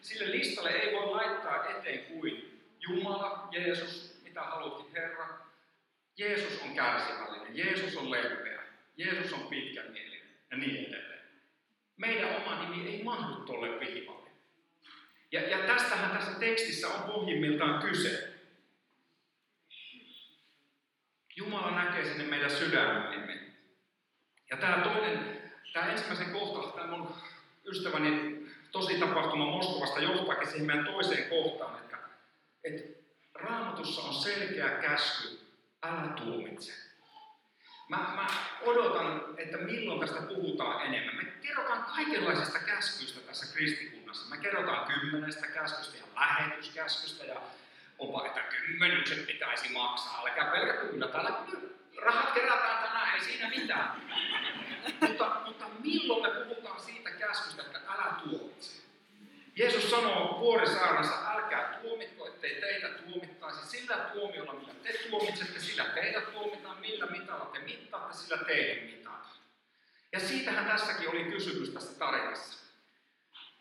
Sille 0.00 0.30
listalle 0.30 0.70
ei 0.70 0.96
voi 0.96 1.06
laittaa 1.06 1.64
eteen 1.64 2.04
kuin 2.04 2.60
Jumala, 2.88 3.48
Jeesus, 3.50 4.20
mitä 4.24 4.40
halutkin 4.42 4.92
Herra. 4.92 5.26
Jeesus 6.16 6.62
on 6.62 6.74
kärsivällinen, 6.74 7.56
Jeesus 7.56 7.96
on 7.96 8.10
lempeä, 8.10 8.39
Jeesus 8.96 9.32
on 9.32 9.46
pitkämielinen 9.46 10.28
ja 10.50 10.56
niin 10.56 10.86
edelleen. 10.86 11.20
Meidän 11.96 12.36
oma 12.36 12.68
nimi 12.68 12.88
ei 12.88 13.02
mahdu 13.02 13.34
tuolle 13.44 13.80
viivalle. 13.80 14.30
Ja, 15.32 15.48
ja 15.48 15.58
tästähän 15.58 16.18
tässä 16.18 16.38
tekstissä 16.38 16.88
on 16.88 17.02
pohjimmiltaan 17.02 17.82
kyse. 17.82 18.34
Jumala 21.36 21.84
näkee 21.84 22.04
sinne 22.04 22.24
meidän 22.24 22.50
sydämemme. 22.50 23.40
Ja 24.50 24.56
tämä 24.56 24.84
toinen, 24.84 25.42
tämä 25.72 25.86
ensimmäisen 25.86 26.30
kohta, 26.30 26.70
tämä 26.70 26.96
mun 26.96 27.14
ystäväni 27.64 28.40
tosi 28.72 28.98
tapahtuma 28.98 29.44
Moskovasta 29.44 30.00
johtaakin 30.00 30.48
siihen 30.48 30.66
meidän 30.66 30.84
toiseen 30.84 31.28
kohtaan, 31.30 31.78
että, 31.84 31.98
että 32.64 33.00
raamatussa 33.34 34.02
on 34.02 34.14
selkeä 34.14 34.68
käsky, 34.68 35.40
älä 35.82 36.12
tuomitse. 36.12 36.89
Mä, 37.90 37.96
mä 37.96 38.26
odotan, 38.62 39.24
että 39.36 39.56
milloin 39.56 40.00
tästä 40.00 40.22
puhutaan 40.22 40.86
enemmän. 40.86 41.14
Me 41.16 41.32
kerrotaan 41.42 41.84
kaikenlaisista 41.84 42.58
käskyistä 42.58 43.20
tässä 43.20 43.54
kristikunnassa. 43.54 44.34
Me 44.34 44.42
kerrotaan 44.42 44.92
kymmenestä 44.92 45.46
käskystä 45.46 45.96
ja 45.96 46.04
lähetyskäskystä 46.14 47.24
ja 47.24 47.40
onpa, 47.98 48.26
että 48.26 48.40
kymmenykset 48.40 49.26
pitäisi 49.26 49.72
maksaa. 49.72 50.20
Älkää 50.20 50.50
pelkä 50.50 50.72
kyllä, 50.72 51.08
täällä 51.08 51.32
rahat 52.02 52.34
kerätään 52.34 52.88
tänään, 52.88 53.14
ei 53.14 53.20
siinä 53.20 53.48
mitään. 53.48 54.02
mutta, 55.00 55.40
mutta 55.46 55.64
milloin 55.82 56.22
me 56.22 56.44
puhutaan 56.44 56.80
siitä 56.80 57.10
käskystä, 57.10 57.62
että 57.62 57.80
älä 57.88 58.14
tuomitse? 58.24 58.80
Jeesus 59.56 59.90
sanoo 59.90 60.40
vuorisaarnassa, 60.40 61.32
älkää 61.32 61.78
tuomitko, 61.82 62.26
ettei 62.26 62.60
teitä 62.60 62.88
tuomittaisi 62.88 63.66
sillä 63.66 63.96
tuomiolla, 63.96 64.52
millä 64.52 64.74
te 64.82 64.92
tuomitsette, 65.10 65.60
sillä 65.60 65.84
teitä 65.84 66.20
tuomitaan, 66.20 66.80
millä 66.80 67.06
mitalla 67.06 67.44
te 67.44 67.58
mittaatte, 68.10 68.18
sillä 68.18 68.44
teille 68.44 68.82
mitataan. 68.82 69.26
Ja 70.12 70.20
siitähän 70.20 70.66
tässäkin 70.66 71.10
oli 71.10 71.24
kysymys 71.24 71.70
tässä 71.70 71.98
tarinassa. 71.98 72.60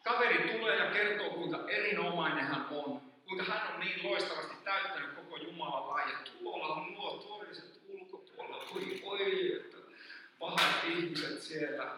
Kaveri 0.03 0.58
tulee 0.58 0.75
ja 0.75 0.91
kertoo, 0.91 1.29
kuinka 1.29 1.70
erinomainen 1.70 2.46
hän 2.46 2.68
on, 2.72 3.01
kuinka 3.25 3.44
hän 3.44 3.74
on 3.74 3.79
niin 3.79 4.03
loistavasti 4.03 4.56
täyttänyt 4.63 5.15
koko 5.15 5.38
Jumalan 5.38 5.88
lain, 5.88 6.10
ja 6.10 6.18
tuolla 6.39 6.68
on 6.68 6.94
nuo 6.94 7.12
toiset 7.12 7.82
ulkopuolella, 7.88 8.65
oi, 8.75 9.00
oi, 9.03 9.56
että 9.56 9.77
pahat 10.39 10.84
ihmiset 10.84 11.41
siellä. 11.41 11.98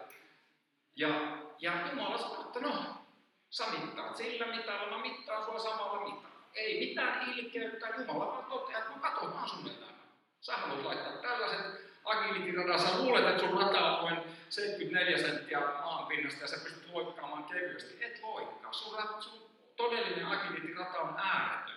Ja, 0.96 1.38
ja 1.60 1.88
Jumala 1.88 2.18
sanoo, 2.18 2.42
että 2.42 2.60
no, 2.60 3.02
Sä 3.50 3.64
mittaat 3.68 4.18
sillä 4.18 4.46
mitalla, 4.46 4.98
mä 4.98 5.02
mittaan 5.02 5.46
sua 5.46 5.60
samalla 5.60 6.00
mitalla. 6.00 6.46
Ei 6.54 6.88
mitään 6.88 7.30
ilkeyttä, 7.30 7.88
Jumala 7.98 8.28
vaan 8.28 8.46
toteaa, 8.46 8.80
että 8.80 8.92
mä 8.92 9.00
katsotaan 9.00 9.50
sun 9.50 9.68
elämää. 9.68 9.92
Sä 10.42 10.58
haluat 10.58 10.86
laittaa 10.86 11.14
tällaiset 11.14 11.91
agility 12.06 12.58
sä 12.78 12.98
luulet, 12.98 13.28
että 13.28 13.40
sun 13.40 13.62
rata 13.62 13.98
on 13.98 14.10
noin 14.10 14.18
74 14.50 15.18
senttiä 15.18 15.60
maan 15.60 16.08
pinnasta 16.08 16.42
ja 16.42 16.48
sä 16.48 16.58
pystyt 16.64 16.90
loikkaamaan 16.94 17.44
kevyesti. 17.44 18.06
Et 18.06 18.22
loikkaa. 18.24 18.74
Sun, 18.74 18.98
sun 19.20 19.50
todellinen 19.76 20.26
agility-rata 20.26 21.00
on 21.00 21.20
ääretön. 21.20 21.76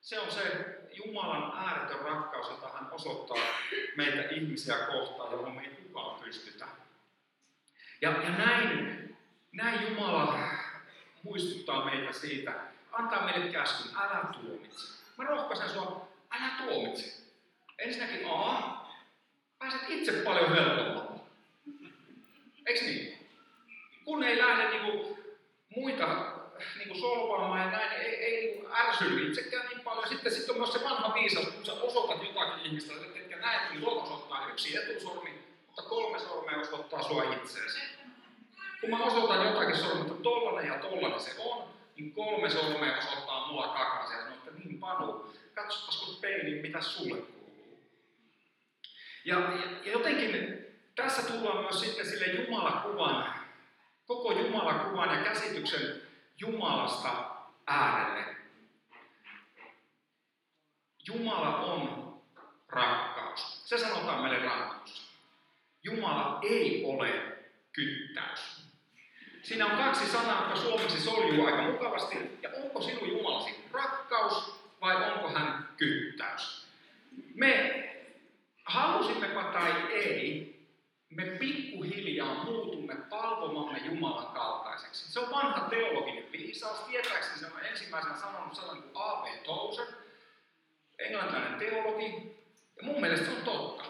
Se 0.00 0.20
on 0.20 0.30
se 0.30 0.74
Jumalan 0.92 1.66
ääretön 1.68 2.00
rakkaus, 2.00 2.48
jota 2.48 2.68
hän 2.68 2.92
osoittaa 2.92 3.36
meitä 3.96 4.22
ihmisiä 4.30 4.76
kohtaan, 4.76 5.32
johon 5.32 5.54
me 5.56 5.62
ei 5.62 5.68
kukaan 5.68 6.20
pystytä. 6.20 6.66
Ja, 8.00 8.10
ja 8.10 8.30
näin, 8.30 9.16
näin 9.52 9.88
Jumala 9.88 10.38
muistuttaa 11.22 11.84
meitä 11.84 12.12
siitä, 12.12 12.52
antaa 12.92 13.24
meille 13.24 13.52
käskyn, 13.52 13.96
älä 13.96 14.24
tuomitse. 14.32 15.04
Mä 15.16 15.24
rohkaisen 15.24 15.70
sua, 15.70 16.08
älä 16.30 16.50
tuomitse. 16.58 17.22
Ensinnäkin 17.78 18.26
A, 18.30 18.83
pääset 19.64 19.90
itse 19.90 20.12
paljon 20.12 20.54
helpommalla. 20.54 21.20
Eiks 22.66 22.82
niin? 22.82 23.28
Kun 24.04 24.22
ei 24.22 24.38
lähde 24.38 24.68
niinku 24.68 25.18
muita 25.76 26.32
niinku 26.78 26.94
solvaamaan 26.94 27.60
ja 27.60 27.70
näin, 27.70 27.92
ei, 27.92 28.14
ei 28.14 28.46
niinku 28.46 28.68
ärsyy 28.74 29.28
itsekään 29.28 29.66
niin 29.68 29.80
paljon. 29.80 30.08
Sitten, 30.08 30.32
sitten 30.32 30.50
on 30.50 30.58
myös 30.60 30.72
se 30.72 30.84
vanha 30.84 31.14
viisaus, 31.14 31.46
kun 31.46 31.64
sä 31.64 31.72
osoitat 31.72 32.26
jotakin 32.26 32.66
ihmistä, 32.66 32.92
etkä 33.14 33.36
näet, 33.36 33.70
niin 33.70 33.80
tuolta 33.80 34.02
osoittaa 34.02 34.48
yksi 34.48 34.76
etusormi, 34.76 35.30
mutta 35.66 35.82
kolme 35.82 36.18
sormea 36.18 36.60
osoittaa 36.60 37.02
sua 37.02 37.22
itseäsi. 37.22 37.80
Kun 38.80 38.90
mä 38.90 39.04
osoitan 39.04 39.46
jotakin 39.46 39.76
sormia, 39.76 40.02
että 40.02 40.22
tollanen 40.22 40.66
ja 40.66 40.78
tollanen 40.78 41.20
se 41.20 41.34
on, 41.38 41.68
niin 41.96 42.12
kolme 42.12 42.50
sormea 42.50 42.98
osoittaa 42.98 43.52
mua 43.52 43.66
takaisin. 43.66 44.16
Ja 44.16 44.22
sanoo, 44.22 44.34
että 44.34 44.50
niin 44.64 44.78
Panu, 44.78 45.32
katsopas 45.54 46.04
kun 46.04 46.16
peiliin, 46.20 46.62
mitä 46.62 46.80
sulle. 46.80 47.33
Ja, 49.24 49.38
ja, 49.38 49.92
jotenkin 49.92 50.64
tässä 50.96 51.32
tullaan 51.32 51.62
myös 51.62 51.80
sitten 51.80 52.06
sille 52.06 52.26
Jumalakuvan, 52.26 53.34
koko 54.06 54.32
Jumalakuvan 54.32 55.18
ja 55.18 55.24
käsityksen 55.24 56.02
Jumalasta 56.38 57.34
äärelle. 57.66 58.36
Jumala 61.08 61.56
on 61.56 62.14
rakkaus. 62.68 63.68
Se 63.68 63.78
sanotaan 63.78 64.22
meille 64.22 64.38
raamatussa. 64.38 65.12
Jumala 65.82 66.38
ei 66.42 66.84
ole 66.84 67.36
kyttäys. 67.72 68.64
Siinä 69.42 69.66
on 69.66 69.76
kaksi 69.76 70.06
sanaa, 70.06 70.40
jotka 70.40 70.56
suomeksi 70.56 71.00
soljuu 71.00 71.46
aika 71.46 71.62
mukavasti. 71.62 72.38
Ja 72.42 72.50
onko 72.62 72.82
sinun 72.82 73.08
Jumalasi 73.08 73.64
rakkaus 73.72 74.64
vai 74.80 75.12
onko 75.12 75.28
hän 75.28 75.68
kyttäys? 75.76 76.66
Me 77.34 77.93
halusimmepa 78.64 79.42
tai 79.42 79.72
ei, 79.92 80.54
me 81.10 81.24
pikkuhiljaa 81.24 82.44
muutumme 82.44 82.94
palvomamme 82.94 83.78
Jumalan 83.78 84.34
kaltaiseksi. 84.34 85.12
Se 85.12 85.20
on 85.20 85.30
vanha 85.30 85.60
teologinen 85.60 86.32
viisaus. 86.32 86.78
Tietääkseni 86.78 87.38
se 87.38 87.46
on 87.46 87.64
ensimmäisenä 87.70 88.16
sanonut 88.16 88.54
sellainen 88.54 88.82
kuin 88.82 89.04
A.V. 89.04 89.26
Tozer, 89.44 89.86
englantilainen 90.98 91.58
teologi. 91.58 92.36
Ja 92.76 92.82
mun 92.82 93.00
mielestä 93.00 93.26
se 93.26 93.32
on 93.32 93.42
totta. 93.44 93.84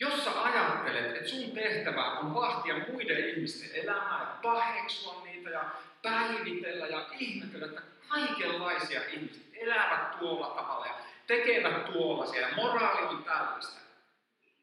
Jos 0.00 0.24
sä 0.24 0.42
ajattelet, 0.42 1.16
että 1.16 1.28
sun 1.28 1.50
tehtävä 1.50 2.10
on 2.10 2.34
vahtia 2.34 2.74
muiden 2.88 3.28
ihmisten 3.28 3.70
elämää 3.74 4.20
ja 4.20 4.36
paheksua 4.42 5.22
niitä 5.24 5.50
ja 5.50 5.70
päivitellä 6.02 6.86
ja 6.86 7.06
ihmetellä, 7.18 7.66
että 7.66 7.82
kaikenlaisia 8.08 9.00
ihmisiä 9.12 9.42
elävät 9.54 10.18
tuolla 10.18 10.46
tavalla 10.46 10.86
ja 10.86 10.94
tekevät 11.26 11.84
tuolla 11.84 12.36
ja 12.36 12.48
moraali 12.56 13.06
on 13.06 13.24
tällaista, 13.24 13.80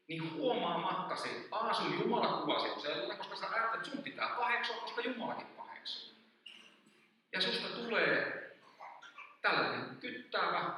niin 0.08 0.34
huomaamattasi, 0.34 1.48
A, 1.52 1.74
sun 1.74 2.00
Jumala 2.00 2.42
kuvasi 2.42 2.70
on 2.70 2.82
sellainen, 2.82 3.18
koska 3.18 3.36
sä 3.36 3.46
ajattelet, 3.50 3.76
että 3.76 3.90
sun 3.90 4.04
pitää 4.04 4.36
paheksua, 4.38 4.76
koska 4.76 5.02
Jumalakin 5.02 5.48
paheksuu. 5.48 6.14
Ja 7.32 7.42
susta 7.42 7.68
tulee 7.68 8.44
tällainen 9.42 9.98
kyttävä 10.00 10.74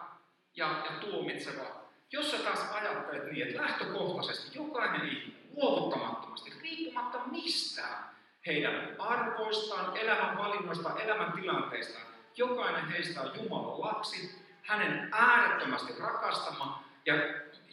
ja, 0.56 0.68
ja 0.68 0.92
tuomitseva. 1.02 1.86
Jos 2.12 2.32
sä 2.32 2.38
taas 2.38 2.72
ajattelet 2.72 3.32
niin, 3.32 3.48
että 3.48 3.62
lähtökohtaisesti 3.62 4.58
jokainen 4.58 5.10
ihminen 5.10 5.50
luovuttamattomasti, 5.56 6.54
riippumatta 6.62 7.20
mistään, 7.26 8.16
heidän 8.46 8.96
arvoistaan, 9.00 9.98
elämän 9.98 10.38
valinnoista, 10.38 11.00
elämän 11.00 11.32
tilanteistaan, 11.32 12.06
jokainen 12.36 12.90
heistä 12.90 13.22
on 13.22 13.32
Jumalan 13.44 13.82
lapsi, 13.82 14.45
hänen 14.66 15.10
äärettömästi 15.12 15.94
rakastama, 16.00 16.84
ja 17.06 17.14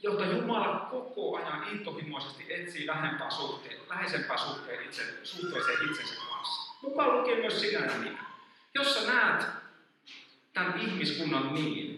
jota 0.03 0.25
Jumala 0.25 0.89
koko 0.91 1.37
ajan 1.37 1.69
intohimoisesti 1.69 2.55
etsii 2.55 2.87
lähempää 2.87 3.31
suhteen, 3.31 3.81
läheisempää 3.89 4.37
suhteen 4.37 4.85
itse, 4.85 5.03
suhteeseen 5.23 5.91
itsensä 5.91 6.15
kanssa. 6.15 6.75
Mukaan 6.83 7.19
lukee 7.19 7.41
myös 7.41 7.61
sinä 7.61 7.87
ja 7.87 7.99
minä. 7.99 8.25
Jos 8.75 8.95
sä 8.95 9.13
näet 9.13 9.47
tämän 10.53 10.81
ihmiskunnan 10.81 11.55
niin, 11.55 11.97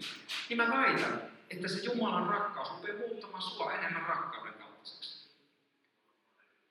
niin 0.49 0.57
mä 0.57 0.67
väitän, 0.69 1.21
että 1.49 1.67
se 1.67 1.83
Jumalan 1.83 2.29
rakkaus 2.29 2.71
rupeaa 2.71 2.97
muuttamaan 2.97 3.41
sua 3.41 3.73
enemmän 3.73 4.05
rakkauden 4.09 4.53
kaltaiseksi. 4.53 5.29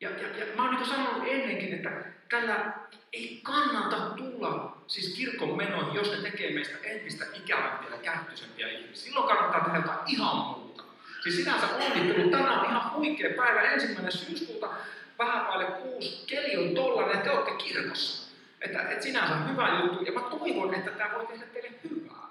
Ja, 0.00 0.10
ja, 0.10 0.38
ja 0.38 0.56
mä 0.56 0.64
oon 0.64 0.74
niin 0.74 0.86
sanonut 0.86 1.22
ennenkin, 1.26 1.74
että 1.74 1.90
tällä 2.30 2.72
ei 3.12 3.40
kannata 3.42 3.96
tulla 3.96 4.73
siis 4.86 5.14
kirkon 5.16 5.56
menoihin, 5.56 5.94
jos 5.94 6.10
ne 6.10 6.30
tekee 6.30 6.54
meistä 6.54 6.78
entistä 6.82 7.24
ikävämpiä 7.34 7.90
ja 7.90 7.96
käyttöisempiä 7.96 8.68
ihmisiä. 8.68 9.04
Silloin 9.04 9.28
kannattaa 9.28 9.64
tehdä 9.64 9.78
jotain 9.78 9.98
ihan 10.06 10.36
muuta. 10.36 10.82
Siis 11.22 11.36
sinänsä 11.36 11.66
onnittelu, 11.66 12.30
tänään 12.30 12.60
on 12.60 12.70
ihan 12.70 12.92
huikea 12.92 13.30
päivä, 13.36 13.60
ensimmäinen 13.60 14.12
syyskuuta, 14.12 14.70
vähän 15.18 15.46
vaille 15.46 15.64
kuusi, 15.64 16.24
keli 16.26 16.56
on 16.56 16.74
tollainen, 16.74 17.22
te 17.22 17.30
olette 17.30 17.64
kirkossa. 17.64 18.34
Että, 18.60 18.82
että 18.82 19.04
sinänsä 19.04 19.34
on 19.34 19.50
hyvä 19.50 19.80
juttu, 19.82 20.04
ja 20.04 20.12
mä 20.12 20.20
toivon, 20.20 20.74
että 20.74 20.90
tämä 20.90 21.14
voi 21.14 21.26
tehdä 21.26 21.46
teille 21.46 21.70
hyvää. 21.90 22.24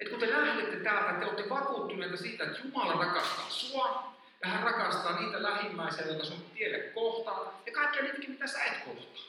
Että 0.00 0.10
kun 0.10 0.20
te 0.20 0.30
lähdette 0.30 0.76
täältä, 0.76 1.12
te 1.12 1.24
olette 1.24 1.48
vakuuttuneita 1.48 2.16
siitä, 2.16 2.44
että 2.44 2.58
Jumala 2.64 3.04
rakastaa 3.04 3.46
sua, 3.48 4.16
ja 4.42 4.48
hän 4.48 4.62
rakastaa 4.62 5.20
niitä 5.20 5.42
lähimmäisiä, 5.42 6.06
joita 6.06 6.24
sun 6.24 6.44
tielle 6.54 6.78
kohtaa, 6.78 7.62
ja 7.66 7.72
kaikkia 7.72 8.02
niitäkin, 8.02 8.30
mitä 8.30 8.46
sä 8.46 8.64
et 8.64 8.78
kohtaa. 8.84 9.24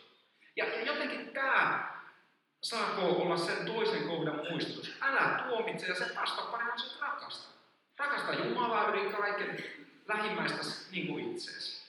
Ja, 0.55 0.65
ja 0.65 0.85
jotenkin 0.85 1.27
tämä 1.27 1.96
saako 2.61 3.01
olla 3.01 3.37
sen 3.37 3.65
toisen 3.65 4.07
kohdan 4.07 4.41
muistutus. 4.51 4.93
Älä 5.01 5.43
tuomitse, 5.47 5.87
ja 5.87 5.95
se 5.95 6.15
vastapari 6.15 6.71
on 6.71 6.79
se 6.79 7.01
rakasta. 7.01 7.47
Rakasta 7.97 8.33
Jumalaa 8.33 8.87
yli 8.87 9.13
kaiken 9.13 9.63
lähimmäistä 10.07 10.57
niin 10.91 11.07
kuin 11.07 11.31
itseesi. 11.31 11.87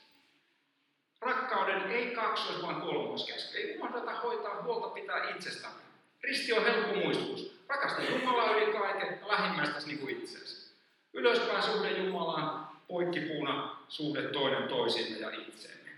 Rakkauden 1.21 1.91
ei 1.91 2.11
kaksois, 2.11 2.63
vaan 2.63 2.81
kolmoskäsky. 2.81 3.59
Ei 3.59 3.79
unohdeta 3.79 4.21
hoitaa 4.21 4.63
huolta 4.63 4.89
pitää 4.89 5.31
itsestämme. 5.31 5.83
Risti 6.23 6.53
on 6.53 6.63
helppo 6.63 6.95
muistutus. 6.95 7.65
Rakasta 7.69 8.03
Jumalaa 8.03 8.57
yli 8.57 8.73
kaiken 8.73 9.19
ja 9.21 9.29
lähimmäistäsi 9.29 9.87
niin 9.87 9.99
kuin 9.99 10.17
itseäsi. 10.17 10.75
Ylöspäin 11.13 11.63
suhde 11.63 11.91
Jumalaan, 11.91 12.69
poikkipuuna 12.89 13.77
suhde 13.89 14.23
toinen 14.23 14.69
toisimme 14.69 15.19
ja 15.19 15.31
itseemme. 15.31 15.91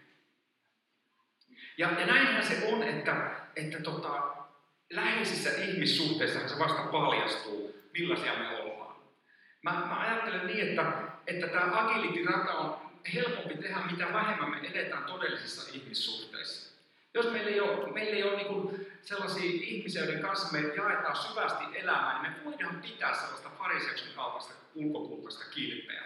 Ja, 1.78 1.90
ja 2.00 2.06
näinhän 2.06 2.46
se 2.46 2.68
on, 2.72 2.82
että, 2.82 3.30
että 3.56 3.80
tota, 3.80 4.39
läheisissä 4.90 5.50
ihmissuhteissa 5.50 6.48
se 6.48 6.58
vasta 6.58 6.82
paljastuu, 6.82 7.76
millaisia 7.92 8.38
me 8.38 8.48
ollaan. 8.48 8.96
Mä, 9.62 9.70
mä 9.70 10.00
ajattelen 10.00 10.46
niin, 10.46 10.68
että, 10.68 10.92
että 11.26 11.46
tämä 11.46 11.80
agility 11.80 12.24
rata 12.24 12.52
on 12.52 12.90
helpompi 13.14 13.54
tehdä, 13.54 13.78
mitä 13.90 14.12
vähemmän 14.12 14.50
me 14.50 14.68
edetään 14.68 15.04
todellisissa 15.04 15.70
ihmissuhteissa. 15.74 16.70
Jos 17.14 17.32
meillä 17.32 17.50
ei 17.50 17.60
ole, 17.60 17.92
meillä 17.92 18.16
ei 18.16 18.22
ole 18.22 18.36
niin 18.36 18.86
sellaisia 19.02 19.42
ihmisiä, 19.44 20.04
joiden 20.04 20.22
kanssa 20.22 20.52
me 20.52 20.60
jaetaan 20.60 21.16
syvästi 21.16 21.64
elämää, 21.74 22.22
niin 22.22 22.32
me 22.32 22.44
voidaan 22.44 22.82
pitää 22.82 23.14
sellaista 23.14 23.50
fariseuksen 23.58 24.14
kaltaista 24.14 24.54
ulkokultaista 24.74 25.44
kilpeä. 25.54 26.02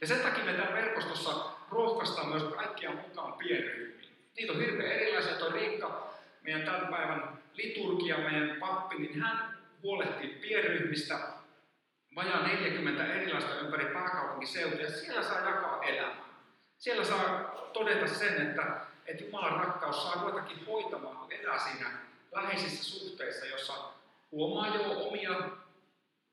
Ja 0.00 0.06
sen 0.06 0.20
takia 0.20 0.44
me 0.44 0.52
täällä 0.52 0.74
verkostossa 0.74 1.52
rohkaistaan 1.70 2.28
myös 2.28 2.42
kaikkia 2.42 2.90
mukaan 2.90 3.32
pienryhmiin. 3.32 4.12
Niitä 4.36 4.52
on 4.52 4.60
hirveän 4.60 4.92
erilaisia. 4.92 5.34
Tuo 5.34 5.50
Riikka, 5.50 6.14
meidän 6.42 6.62
tämän 6.62 6.86
päivän 6.86 7.41
liturgia, 7.54 8.18
meidän 8.18 8.56
pappi, 8.60 8.98
niin 8.98 9.20
hän 9.20 9.58
huolehtii 9.82 10.28
pienryhmistä 10.28 11.18
vajaa 12.16 12.46
40 12.46 13.14
erilaista 13.14 13.54
ympäri 13.54 13.84
pääkaupunkiseutua, 13.84 14.80
ja 14.80 14.90
siellä 14.90 15.22
saa 15.22 15.48
jakaa 15.50 15.82
elämää. 15.82 16.24
Siellä 16.78 17.04
saa 17.04 17.54
todeta 17.72 18.08
sen, 18.08 18.48
että, 18.48 18.80
että 19.06 19.24
Jumalan 19.24 19.60
rakkaus 19.60 20.02
saa 20.02 20.24
jotakin 20.24 20.66
hoitamaan, 20.66 21.16
kun 21.16 21.32
elää 21.32 21.58
siinä 21.58 21.90
läheisissä 22.32 22.84
suhteissa, 22.84 23.46
jossa 23.46 23.74
huomaa 24.32 24.76
jo 24.76 25.08
omia 25.08 25.48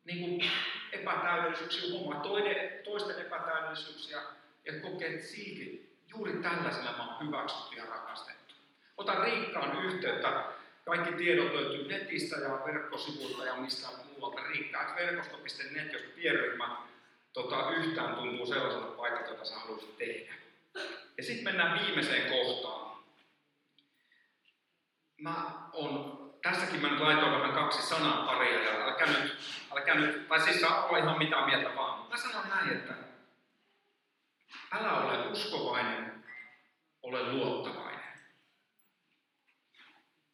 niin 0.05 0.19
kuin 0.19 0.51
epätäydellisyyksiä, 0.91 1.91
huomaa 1.91 2.23
toinen, 2.23 2.83
toisten 2.83 3.25
epätäydellisyyksiä 3.25 4.21
ja 4.65 4.73
kokee, 4.81 5.13
että 5.13 5.27
silti 5.27 5.89
juuri 6.07 6.33
tällaisella 6.33 6.97
mä 6.97 7.05
oon 7.05 7.27
hyväksytty 7.27 7.75
ja 7.75 7.85
rakastettu. 7.85 8.55
Ota 8.97 9.23
Riikkaan 9.23 9.85
yhteyttä. 9.85 10.43
Kaikki 10.89 11.11
tiedot 11.11 11.53
löytyy 11.53 11.87
netistä 11.87 12.35
ja 12.35 12.61
verkkosivuilta 12.65 13.45
ja 13.45 13.55
mistä 13.55 13.87
muualta. 14.05 14.41
Riikkaat 14.43 14.95
verkosto.net, 14.95 15.93
jos 15.93 16.01
pienryhmä 16.15 16.77
tota, 17.33 17.71
yhtään 17.71 18.15
tuntuu 18.15 18.45
sellaiselta 18.45 18.87
paikalta, 18.87 19.29
jota 19.29 19.45
sä 19.45 19.59
haluaisit 19.59 19.97
tehdä. 19.97 20.33
Ja 21.17 21.23
sitten 21.23 21.43
mennään 21.43 21.79
viimeiseen 21.79 22.31
kohtaan 22.31 22.89
mä 25.19 25.33
on, 25.73 26.19
tässäkin 26.41 26.81
mä 26.81 26.89
nyt 26.89 26.99
laitoin 26.99 27.31
vähän 27.31 27.51
kaksi 27.51 27.81
sanaa 27.81 28.25
paria 28.25 28.63
ja 28.63 28.85
älkää 28.85 29.07
nyt, 29.07 29.37
älkää 29.71 29.95
nyt, 29.95 30.27
tai 30.27 30.39
siis 30.39 30.61
saa 30.61 30.85
olla 30.85 30.97
ihan 30.97 31.17
mitä 31.17 31.45
mieltä 31.45 31.75
vaan. 31.75 32.09
Mä 32.09 32.17
sanon 32.17 32.49
näin, 32.49 32.69
että 32.69 32.93
älä 34.71 34.93
ole 34.93 35.27
uskovainen, 35.27 36.25
ole 37.03 37.33
luottavainen. 37.33 37.88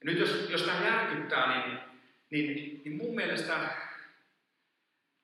Nyt 0.06 0.20
jos, 0.20 0.50
jos 0.50 0.62
tämä 0.62 0.86
järkyttää, 0.86 1.48
niin, 1.56 1.80
niin, 2.30 2.82
niin 2.86 2.98
mun 2.98 3.16
mielestä 3.16 3.60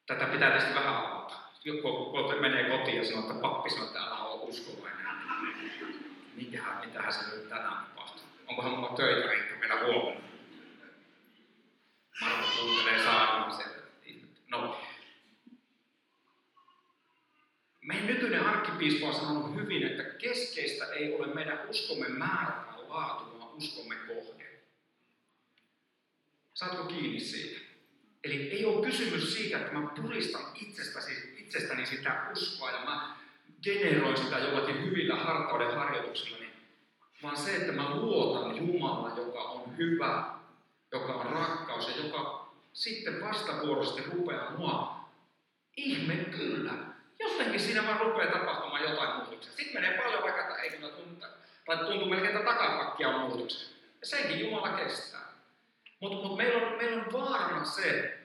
tätä 0.08 0.26
pitää 0.26 0.52
tietysti 0.52 0.76
vähän 0.76 0.96
avata. 0.96 1.36
Joku 1.63 2.13
menee 2.39 2.78
kotiin 2.78 2.98
ja 2.98 3.06
sanoo, 3.06 3.22
että 3.22 3.41
pappi 3.41 3.70
sanoo, 3.70 3.88
että 3.88 4.00
älä 4.00 4.17
ole 4.17 4.41
uskovainen. 4.41 5.08
Mitähän, 6.36 6.86
mitähän 6.86 7.13
se 7.13 7.36
nyt 7.36 7.50
tänään 7.50 7.91
onkohan 8.52 8.72
mulla 8.72 8.96
töitä 8.96 9.32
riittää 9.32 9.60
vielä 9.60 9.84
huomenna. 9.84 10.28
Marko 12.22 12.48
kuuntelee 12.60 13.04
saarnaa. 13.04 13.60
No. 14.48 14.82
Meidän 17.82 18.08
nykyinen 18.08 18.46
arkkipiispa 18.46 19.08
on 19.08 19.13
sanonut 19.13 19.56
hyvin, 19.56 19.84
että 19.84 20.04
keskeistä 20.04 20.86
ei 20.86 21.15
ole 21.15 21.28
meidän 21.28 21.70
uskomme 21.70 22.10
määrä 22.10 22.52
tai 22.52 22.88
laatu, 22.88 23.39
vaan 23.39 23.54
uskomme 23.54 23.96
kohde. 23.96 24.41
Saatko 26.62 26.84
kiinni 26.84 27.19
siitä? 27.19 27.60
Eli 28.24 28.52
ei 28.52 28.65
ole 28.65 28.86
kysymys 28.86 29.34
siitä, 29.34 29.58
että 29.58 29.71
mä 29.71 29.89
puristan 30.02 30.41
itsestäsi, 30.56 31.36
itsestäni 31.38 31.86
sitä 31.86 32.28
uskoa 32.32 32.71
ja 32.71 32.86
mä 32.86 33.15
generoin 33.63 34.17
sitä 34.17 34.38
jollakin 34.38 34.86
hyvillä 34.86 35.15
hartauden 35.15 35.76
harjoituksilla, 35.76 36.38
niin 36.38 36.54
vaan 37.24 37.38
se, 37.38 37.56
että 37.56 37.71
mä 37.71 37.95
luotan 37.95 38.58
Jumala, 38.58 39.13
joka 39.17 39.39
on 39.39 39.78
hyvä, 39.78 40.24
joka 40.91 41.13
on 41.13 41.26
rakkaus 41.26 41.88
ja 41.88 42.06
joka 42.06 42.52
sitten 42.74 43.21
vastavuoroisesti 43.21 44.04
rupeaa 44.12 44.58
mua. 44.58 45.06
Ihme 45.78 46.15
kyllä. 46.15 46.74
Jotenkin 47.19 47.60
siinä 47.60 47.88
vaan 47.88 48.02
rupeaa 48.02 48.32
tapahtumaan 48.32 48.84
jotain 48.84 49.15
muutoksia. 49.15 49.54
Sitten 49.54 49.82
menee 49.82 49.97
paljon 49.97 50.24
vaikka, 50.24 50.41
että 50.41 50.56
ei 50.56 50.69
kyllä 50.69 50.89
tunta. 50.89 51.28
Tai 51.65 51.78
tuntuu 51.78 52.10
melkein, 52.10 52.38
että 52.38 52.54
takapakkia 52.54 53.10
on 53.10 53.21
muutoksen. 53.21 53.69
Ja 54.02 54.08
senkin 54.08 54.39
Jumala 54.39 54.69
kestää. 54.69 55.31
Mutta 56.02 56.28
mut 56.28 56.38
meillä, 56.38 56.68
on, 56.68 56.78
meillä 56.78 57.04
on 57.04 57.14
vaarana 57.14 57.66
se, 57.66 58.18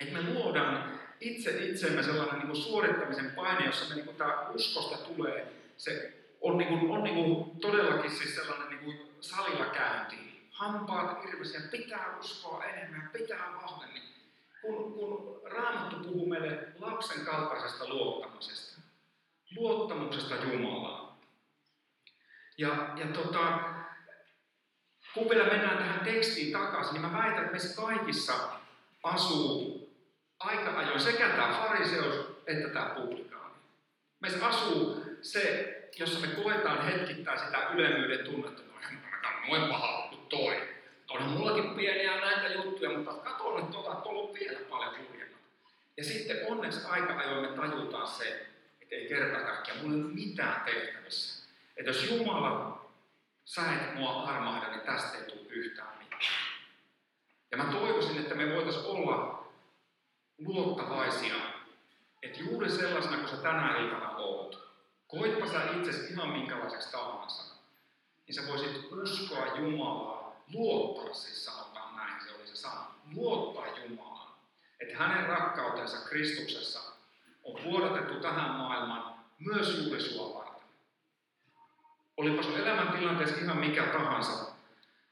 että 0.00 0.18
me 0.18 0.32
luodaan 0.32 1.00
itse 1.20 1.64
itsemme 1.64 2.02
sellainen 2.02 2.38
niin 2.38 2.46
kuin 2.46 2.62
suorittamisen 2.62 3.30
paine, 3.30 3.66
jossa 3.66 3.88
me 3.88 3.94
niin 3.94 4.04
kuin 4.04 4.16
tämä 4.16 4.48
uskosta 4.48 4.96
tulee, 4.96 5.52
se 5.76 6.12
on, 6.40 6.58
niin 6.58 6.68
kuin, 6.68 6.90
on 6.90 7.04
niin 7.04 7.14
kuin 7.14 7.60
todellakin 7.60 8.10
siis 8.10 8.34
sellainen 8.34 8.68
niin 8.68 8.84
kuin 8.84 9.10
salilla 9.20 9.66
käynti. 9.66 10.16
Hampaat 10.50 11.24
irvisiä, 11.24 11.60
pitää 11.70 12.16
uskoa 12.20 12.64
enemmän, 12.64 13.10
pitää 13.12 13.52
vahvemmin. 13.62 14.02
Kun, 14.62 14.92
kun 14.92 15.40
Raamattu 15.44 15.96
puhuu 15.96 16.26
meille 16.28 16.68
lapsen 16.80 17.24
kaltaisesta 17.24 17.88
luottamisesta, 17.88 18.80
luottamuksesta 19.56 20.34
Jumalaan. 20.34 21.16
Ja, 22.58 22.68
ja 22.96 23.06
tota, 23.06 23.60
kun 25.16 25.30
vielä 25.30 25.44
mennään 25.44 25.78
tähän 25.78 26.04
tekstiin 26.04 26.52
takaisin, 26.52 26.92
niin 26.92 27.02
mä 27.02 27.18
väitän, 27.18 27.38
että 27.38 27.50
meissä 27.50 27.82
kaikissa 27.82 28.32
asuu 29.02 29.88
aika 30.38 30.78
ajoin 30.78 31.00
sekä 31.00 31.28
tämä 31.28 31.62
fariseus 31.62 32.26
että 32.46 32.68
tämä 32.68 32.94
publikaani. 32.94 33.54
Meissä 34.20 34.46
asuu 34.46 35.04
se, 35.22 35.74
jossa 35.98 36.26
me 36.26 36.26
koetaan 36.26 36.84
hetkittäin 36.84 37.38
sitä 37.38 37.68
ylemmyyden 37.74 38.24
tunnetta, 38.26 38.62
että 38.62 39.28
noin 39.48 39.62
paha 39.62 40.08
kuin 40.08 40.20
toi. 40.26 40.68
Onhan 41.10 41.30
mullakin 41.30 41.70
pieniä 41.74 42.20
näitä 42.20 42.48
juttuja, 42.48 42.90
mutta 42.90 43.12
katso 43.12 43.56
nyt 43.56 43.70
tuota, 43.70 43.92
että 43.92 44.08
on 44.08 44.34
vielä 44.34 44.58
paljon 44.70 44.94
hurjemmat. 45.08 45.40
Ja 45.96 46.04
sitten 46.04 46.36
onneksi 46.48 46.86
aika 46.86 47.18
ajoin 47.18 47.50
me 47.50 47.56
tajutaan 47.56 48.08
se, 48.08 48.46
että 48.82 48.94
ei 48.94 49.08
kerta 49.08 49.40
kaikkiaan, 49.40 49.80
mulla 49.80 49.94
ei 49.94 50.02
ole 50.02 50.12
mitään 50.14 50.60
tehtävissä. 50.64 51.46
Että 51.76 51.90
jos 51.90 52.10
Jumala, 52.10 52.85
sä 53.46 53.72
et 53.72 53.94
mua 53.94 54.22
armahda, 54.22 54.68
niin 54.68 54.80
tästä 54.80 55.18
ei 55.18 55.24
tule 55.24 55.48
yhtään 55.48 55.98
mitään. 55.98 56.22
Ja 57.50 57.56
mä 57.56 57.64
toivoisin, 57.64 58.18
että 58.18 58.34
me 58.34 58.54
voitaisiin 58.54 58.86
olla 58.86 59.48
luottavaisia, 60.38 61.34
että 62.22 62.40
juuri 62.40 62.70
sellaisena 62.70 63.16
kuin 63.16 63.28
sä 63.28 63.36
tänä 63.36 63.76
iltana 63.76 64.10
oot, 64.16 64.68
koitpa 65.08 65.46
sä 65.46 65.70
itsesi 65.76 66.12
ihan 66.12 66.28
minkälaiseksi 66.28 66.92
tahansa, 66.92 67.54
niin 68.26 68.34
sä 68.34 68.46
voisit 68.48 68.92
uskoa 68.92 69.46
Jumalaa, 69.46 70.36
luottaa 70.52 71.14
siis 71.14 71.44
sanotaan 71.44 71.96
näin, 71.96 72.24
se 72.24 72.34
oli 72.34 72.46
se 72.46 72.56
sana, 72.56 72.94
luottaa 73.14 73.66
Jumalaan, 73.66 74.34
että 74.80 74.96
hänen 74.98 75.26
rakkautensa 75.26 76.08
Kristuksessa 76.08 76.80
on 77.44 77.64
vuodatettu 77.64 78.20
tähän 78.20 78.50
maailmaan 78.50 79.24
myös 79.38 79.78
juuri 79.78 80.00
sua. 80.00 80.45
Olipa 82.16 82.42
sun 82.42 82.56
elämäntilanteessa 82.56 83.36
ihan 83.36 83.58
mikä 83.58 83.82
tahansa, 83.82 84.52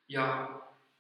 ja, 0.09 0.49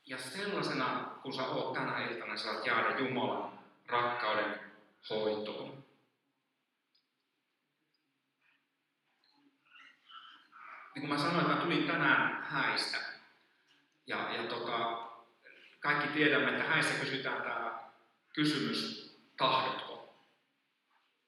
ja 0.06 0.18
sellaisena, 0.18 1.10
kun 1.22 1.34
sä 1.34 1.42
oot 1.42 1.72
tänä 1.72 2.06
iltana, 2.06 2.36
sä 2.36 2.44
saat 2.44 2.66
jäädä 2.66 2.98
Jumalan 2.98 3.58
rakkauden 3.86 4.60
hoitoon. 5.10 5.84
Niin 10.94 11.00
kuin 11.00 11.08
mä 11.08 11.18
sanoin, 11.18 11.46
mä 11.46 11.56
tulin 11.56 11.86
tänään 11.86 12.42
häistä. 12.42 12.98
Ja, 14.06 14.34
ja 14.34 14.42
tota, 14.48 15.08
kaikki 15.80 16.08
tiedämme, 16.08 16.50
että 16.50 16.64
häissä 16.64 16.94
kysytään 16.94 17.42
tämä 17.42 17.84
kysymys, 18.32 19.10
tahdotko? 19.36 20.14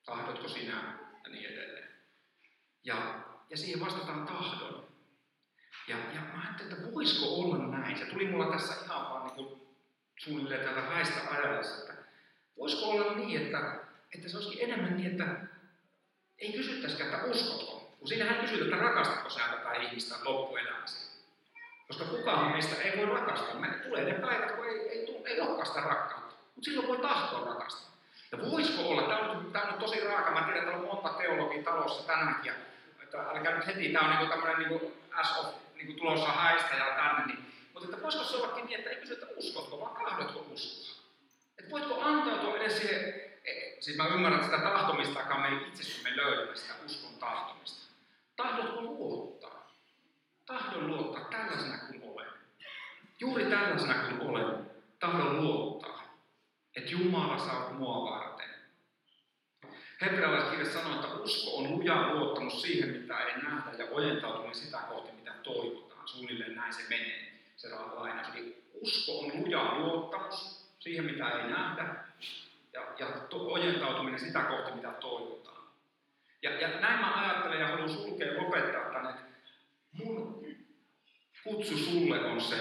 Tahdotko 0.04 0.48
sinä? 0.48 0.98
Ja 1.24 1.30
niin 1.30 1.46
edelleen. 1.46 1.88
Ja, 2.84 2.96
ja 3.50 3.56
siihen 3.56 3.80
vastataan 3.80 4.26
tahdon. 4.26 4.86
Ja, 5.88 5.96
ja 5.96 6.20
mä 6.20 6.42
ajattelin, 6.44 6.72
että 6.72 6.92
voisiko 6.92 7.26
olla 7.26 7.66
näin. 7.66 7.98
Se 7.98 8.04
tuli 8.04 8.28
mulla 8.28 8.52
tässä 8.52 8.74
ihan 8.84 9.10
vaan 9.10 9.26
niin 9.26 9.34
kuin 9.34 9.62
suunnilleen 10.16 10.60
täältä 10.60 10.80
häistä 10.80 11.20
ajallessa, 11.30 11.80
että 11.80 12.06
Voisiko 12.58 12.90
olla 12.90 13.14
niin, 13.14 13.42
että, 13.42 13.58
että 14.14 14.28
se 14.28 14.36
olisikin 14.36 14.64
enemmän 14.64 14.96
niin, 14.96 15.10
että 15.10 15.24
ei 16.38 16.52
kysyttäisikään, 16.52 17.14
että 17.14 17.26
uskotko? 17.26 17.96
Kun 17.98 18.08
siinähän 18.08 18.40
kysytään, 18.40 18.72
että 18.72 18.84
rakastatko 18.84 19.30
sä 19.30 19.40
tätä 19.40 19.72
ihmistä 19.72 20.14
loppuelämässä. 20.24 21.16
Koska 21.88 22.04
kukaan 22.04 22.52
meistä 22.52 22.82
ei 22.82 22.98
voi 22.98 23.06
rakastaa. 23.06 23.54
Me 23.54 23.68
tulee 23.68 24.04
ne 24.04 24.14
päivät, 24.14 24.52
kun 24.52 24.64
ei, 24.64 24.88
ei, 24.88 25.06
tule, 25.06 25.28
ei 25.28 25.40
olekaan 25.40 25.66
sitä 25.66 25.80
rakkautta. 25.80 26.34
Mutta 26.54 26.64
silloin 26.64 26.88
voi 26.88 26.98
tahtoa 26.98 27.54
rakastaa. 27.54 27.96
Ja 28.32 28.38
voisiko 28.50 28.88
olla, 28.88 29.02
tämä 29.02 29.30
on, 29.30 29.52
tämä 29.52 29.72
on 29.72 29.78
tosi 29.78 30.00
raaka, 30.00 30.30
mä 30.30 30.42
tiedän, 30.42 30.64
että 30.64 30.76
on 30.76 30.84
monta 30.84 31.08
teologia 31.08 31.62
talossa 31.62 32.06
tänäänkin, 32.06 32.52
että 33.06 33.30
älkää 33.30 33.56
nyt 33.56 33.66
heti, 33.66 33.88
tämä 33.88 34.08
on 34.08 34.18
niin 34.18 34.30
tämmöinen 34.30 34.58
niin 34.58 34.92
as 35.14 35.38
of 35.38 35.54
niin 35.74 35.86
kuin 35.86 35.98
tulossa 35.98 36.28
häistä 36.28 36.76
ja 36.76 36.96
tänne, 36.96 37.26
niin, 37.26 37.52
mutta 37.72 37.88
että 37.88 38.02
voisiko 38.02 38.24
se 38.24 38.36
ollakin 38.36 38.66
niin, 38.66 38.78
että 38.78 38.90
ei 38.90 38.96
kysytä 38.96 39.26
uskotko, 39.36 39.80
vaan 39.80 40.04
tahdotko 40.04 40.46
uskoa. 40.52 40.96
Että 41.58 41.70
voitko 41.70 42.00
antautua 42.02 42.56
edes 42.56 42.78
siihen, 42.78 43.14
e, 43.44 43.80
siis 43.80 43.96
mä 43.96 44.06
ymmärrän, 44.06 44.44
sitä 44.44 44.58
tahtomistakaan 44.58 45.40
me 45.40 45.48
ei 45.48 45.68
itsestämme 45.68 46.16
löydetä 46.16 46.54
sitä 46.56 46.74
uskon 46.86 47.14
tahtomista. 47.20 47.92
Tahdotko 48.36 48.82
luottaa? 48.82 49.70
Tahdon 50.46 50.86
luottaa 50.86 51.24
tällaisena 51.24 51.78
kuin 51.78 52.02
olen. 52.04 52.28
Juuri 53.20 53.44
tällaisena 53.44 53.94
kuin 53.94 54.20
olen. 54.20 54.70
Tahdon 54.98 55.42
luottaa, 55.42 56.02
että 56.76 56.90
Jumala 56.90 57.38
saa 57.38 57.72
mua 57.72 58.10
varten. 58.10 58.35
Hebrealaiskirja 60.00 60.72
sanoo, 60.72 60.94
että 60.94 61.14
usko 61.14 61.56
on 61.56 61.70
luja 61.70 62.14
luottamus 62.14 62.62
siihen, 62.62 62.90
mitä 62.90 63.18
ei 63.18 63.42
nähdä, 63.42 63.72
ja 63.78 63.86
ojentautuminen 63.90 64.54
sitä 64.54 64.78
kohti, 64.78 65.12
mitä 65.12 65.32
toivotaan. 65.42 66.08
Suunnilleen 66.08 66.54
näin 66.54 66.74
se 66.74 66.82
menee, 66.88 67.32
se 67.56 67.68
lainaus. 67.70 68.28
Eli 68.34 68.64
usko 68.74 69.18
on 69.18 69.32
luja 69.34 69.78
luottamus 69.78 70.66
siihen, 70.80 71.04
mitä 71.04 71.30
ei 71.30 71.50
nähdä, 71.50 71.94
ja, 72.72 72.82
ja 72.98 73.06
to, 73.06 73.52
ojentautuminen 73.52 74.20
sitä 74.20 74.40
kohti, 74.40 74.72
mitä 74.72 74.88
toivotaan. 74.88 75.66
Ja, 76.42 76.60
ja 76.60 76.80
näin 76.80 77.00
mä 77.00 77.14
ajattelen 77.14 77.60
ja 77.60 77.66
haluan 77.66 77.90
sulkea 77.90 78.42
lopettaa 78.42 78.92
tänne, 78.92 79.10
että 79.10 79.22
mun 79.92 80.46
kutsu 81.44 81.78
sulle 81.78 82.24
on 82.24 82.40
se, 82.40 82.56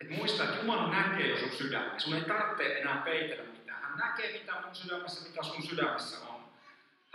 että 0.00 0.14
muista, 0.14 0.44
että 0.44 0.56
Jumala 0.56 0.90
näkee 0.90 1.28
jo 1.28 1.38
sun 1.38 1.50
sydämessä. 1.50 1.98
Sun 1.98 2.14
ei 2.14 2.24
tarvitse 2.24 2.78
enää 2.80 3.02
peitellä 3.04 3.44
mitään. 3.44 3.82
Hän 3.82 3.98
näkee, 3.98 4.38
mitä 4.38 4.52
mun 4.64 4.74
sydämessä, 4.74 5.28
mitä 5.28 5.42
sun 5.42 5.62
sydämessä 5.62 6.16
on. 6.28 6.35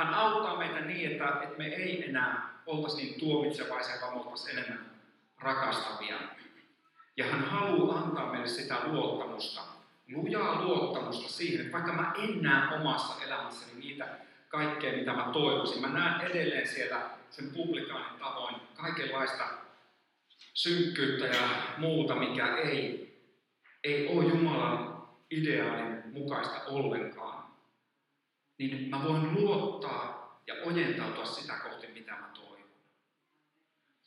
Hän 0.01 0.13
auttaa 0.13 0.57
meitä 0.57 0.79
niin, 0.79 1.11
että, 1.11 1.27
että 1.43 1.57
me 1.57 1.65
ei 1.65 2.09
enää 2.09 2.59
oltaisi 2.65 2.97
niin 2.97 3.19
tuomitsevaisia, 3.19 3.95
vaan 4.01 4.13
oltaisiin 4.13 4.57
enemmän 4.57 4.91
rakastavia. 5.39 6.15
Ja 7.17 7.25
hän 7.25 7.43
haluaa 7.43 7.97
antaa 7.97 8.31
meille 8.31 8.47
sitä 8.47 8.77
luottamusta, 8.85 9.61
lujaa 10.11 10.61
luottamusta 10.65 11.29
siihen, 11.29 11.61
että 11.61 11.73
vaikka 11.73 11.93
mä 11.93 12.13
en 12.23 12.41
näe 12.41 12.75
omassa 12.79 13.25
elämässäni 13.25 13.79
niitä 13.79 14.07
kaikkea, 14.49 14.97
mitä 14.97 15.13
mä 15.13 15.29
toivoisin, 15.33 15.81
mä 15.81 15.87
näen 15.87 16.21
edelleen 16.21 16.67
siellä 16.67 17.09
sen 17.29 17.49
publikaanin 17.53 18.19
tavoin 18.19 18.55
kaikenlaista 18.73 19.43
synkkyyttä 20.53 21.25
ja 21.25 21.49
muuta, 21.77 22.15
mikä 22.15 22.55
ei, 22.55 23.11
ei 23.83 24.07
ole 24.07 24.25
Jumalan 24.25 25.03
ideaalin 25.31 26.03
mukaista 26.13 26.61
ollenkaan, 26.65 27.20
niin 28.67 28.89
mä 28.89 29.03
voin 29.03 29.33
luottaa 29.33 30.21
ja 30.47 30.53
ojentautua 30.65 31.25
sitä 31.25 31.53
kohti, 31.53 31.87
mitä 31.87 32.11
mä 32.11 32.29
toivon. 32.33 32.69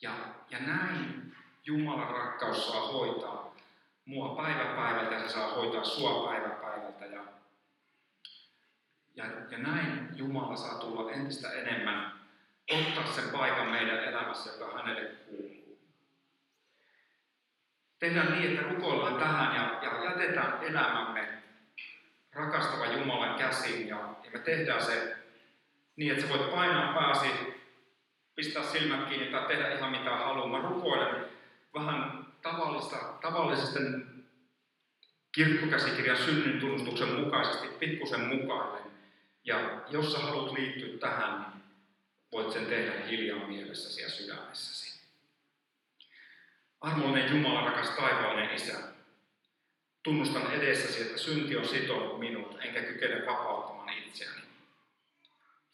Ja, 0.01 0.11
ja 0.49 0.59
näin 0.59 1.35
Jumalan 1.65 2.11
rakkaus 2.11 2.67
saa 2.67 2.87
hoitaa 2.87 3.55
mua 4.05 4.35
päivä 4.35 4.75
päivältä 4.75 5.15
ja 5.15 5.19
se 5.19 5.29
saa 5.29 5.51
hoitaa 5.51 5.83
sua 5.83 6.27
päivä 6.27 6.49
päivältä. 6.49 7.05
Ja, 7.05 7.23
ja, 9.15 9.25
ja 9.49 9.57
näin 9.57 10.09
Jumala 10.15 10.55
saa 10.55 10.79
tulla 10.79 11.11
entistä 11.11 11.51
enemmän 11.51 12.19
ottaa 12.71 13.07
sen 13.07 13.29
paikan 13.29 13.67
meidän 13.67 14.03
elämässä, 14.03 14.49
joka 14.51 14.77
hänelle 14.77 15.09
kuuluu. 15.09 15.79
Tehdään 17.99 18.31
niin, 18.31 18.51
että 18.51 18.69
rukoillaan 18.69 19.15
tähän 19.15 19.55
ja, 19.55 19.79
ja 19.81 20.03
jätetään 20.03 20.63
elämämme 20.63 21.44
rakastava 22.35 22.85
Jumalan 22.85 23.39
käsiin 23.39 23.87
ja, 23.87 23.95
ja 23.95 24.31
me 24.33 24.39
tehdään 24.39 24.85
se 24.85 25.15
niin, 25.95 26.11
että 26.11 26.23
sä 26.23 26.29
voit 26.29 26.51
painaa 26.51 26.93
pääsi, 26.93 27.27
pistää 28.35 28.63
silmät 28.63 29.09
kiinni 29.09 29.31
tai 29.31 29.47
tehdä 29.47 29.73
ihan 29.73 29.91
mitä 29.91 30.15
haluaa. 30.15 30.47
Mä 30.47 30.69
rukoilen 30.69 31.25
vähän 31.73 32.25
tavallista, 32.41 32.97
tavallisten 33.21 34.05
kirkkokäsikirjan 35.31 36.17
synnin 36.17 36.59
tunnustuksen 36.59 37.19
mukaisesti 37.19 37.67
pikkusen 37.67 38.21
mukainen. 38.21 38.91
Ja 39.43 39.81
jos 39.89 40.13
sä 40.13 40.19
haluat 40.19 40.51
liittyä 40.51 40.97
tähän, 40.99 41.41
niin 41.41 41.63
voit 42.31 42.51
sen 42.51 42.65
tehdä 42.65 43.05
hiljaa 43.07 43.47
mielessäsi 43.47 44.01
ja 44.01 44.09
sydämessäsi. 44.09 44.99
Armoinen 46.81 47.31
Jumala, 47.31 47.65
rakas 47.65 47.89
taivaallinen 47.89 48.55
Isä, 48.55 48.94
tunnustan 50.05 50.51
edessäsi, 50.51 51.01
että 51.01 51.17
synti 51.17 51.57
on 51.57 51.67
sitonut 51.67 52.19
minut, 52.19 52.57
enkä 52.65 52.81
kykene 52.81 53.25
vapauttamaan 53.25 53.97
itseäni. 53.97 54.41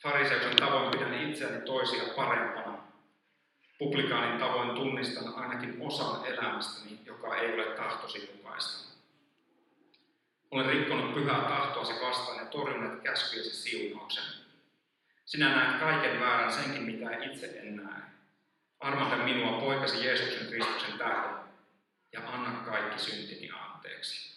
Fariseuksen 0.04 0.56
tavoin 0.56 0.92
pidän 0.92 1.30
itseäni 1.30 1.66
toisia 1.66 2.04
parempana 2.16 2.82
Publikaanin 3.82 4.40
tavoin 4.40 4.76
tunnistan 4.76 5.34
ainakin 5.36 5.76
osan 5.80 6.26
elämästäni, 6.26 7.00
joka 7.06 7.36
ei 7.36 7.54
ole 7.54 7.64
tahtosi 7.64 8.32
mukaista. 8.36 8.92
Olen 10.52 10.66
rikkonut 10.66 11.14
pyhää 11.14 11.42
tahtoasi 11.42 11.94
vastaan 12.02 12.38
ja 12.38 12.46
torjunut 12.46 13.02
käskyjesi 13.02 13.56
siunauksen. 13.56 14.24
Sinä 15.26 15.56
näet 15.56 15.80
kaiken 15.80 16.20
väärän 16.20 16.54
senkin, 16.54 16.84
mitä 16.84 17.18
itse 17.26 17.60
en 17.60 17.76
näe. 17.76 18.02
Armahda 18.80 19.24
minua 19.24 19.60
poikasi 19.62 20.06
Jeesuksen 20.06 20.48
Kristuksen 20.48 20.98
tähden 20.98 21.36
ja 22.12 22.20
anna 22.30 22.52
kaikki 22.52 23.00
syntini 23.00 23.50
anteeksi. 23.82 24.32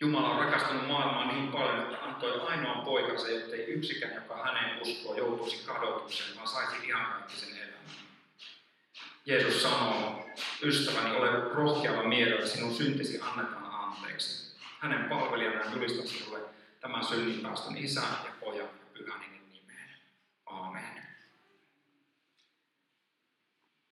Jumala 0.00 0.30
on 0.30 0.44
rakastanut 0.44 0.88
maailmaa 0.88 1.32
niin 1.32 1.48
paljon, 1.48 1.80
että 1.80 2.04
antoi 2.04 2.40
ainoan 2.40 2.84
poikansa, 2.84 3.30
jottei 3.30 3.64
yksikään, 3.64 4.14
joka 4.14 4.36
häneen 4.36 4.82
uskoo, 4.82 5.14
joutuisi 5.14 5.64
kadotukseen, 5.66 6.36
vaan 6.36 6.48
saisi 6.48 6.76
sen 7.28 7.58
elämän. 7.58 7.76
Jeesus 9.26 9.62
sanoo, 9.62 10.26
ystäväni, 10.62 11.16
ole 11.16 11.54
rohkeava 11.54 12.02
mielellä, 12.02 12.46
sinun 12.46 12.74
syntisi 12.74 13.20
annetaan 13.20 13.66
anteeksi. 13.66 14.56
Hänen 14.78 15.08
palvelijanaan 15.08 15.72
julistan 15.72 16.06
sinulle 16.06 16.40
tämän 16.80 17.04
synnin 17.04 17.40
päästön 17.40 17.76
isän 17.76 18.04
ja 18.24 18.30
pojan 18.40 18.58
ja 18.58 18.86
pyhän. 18.92 19.35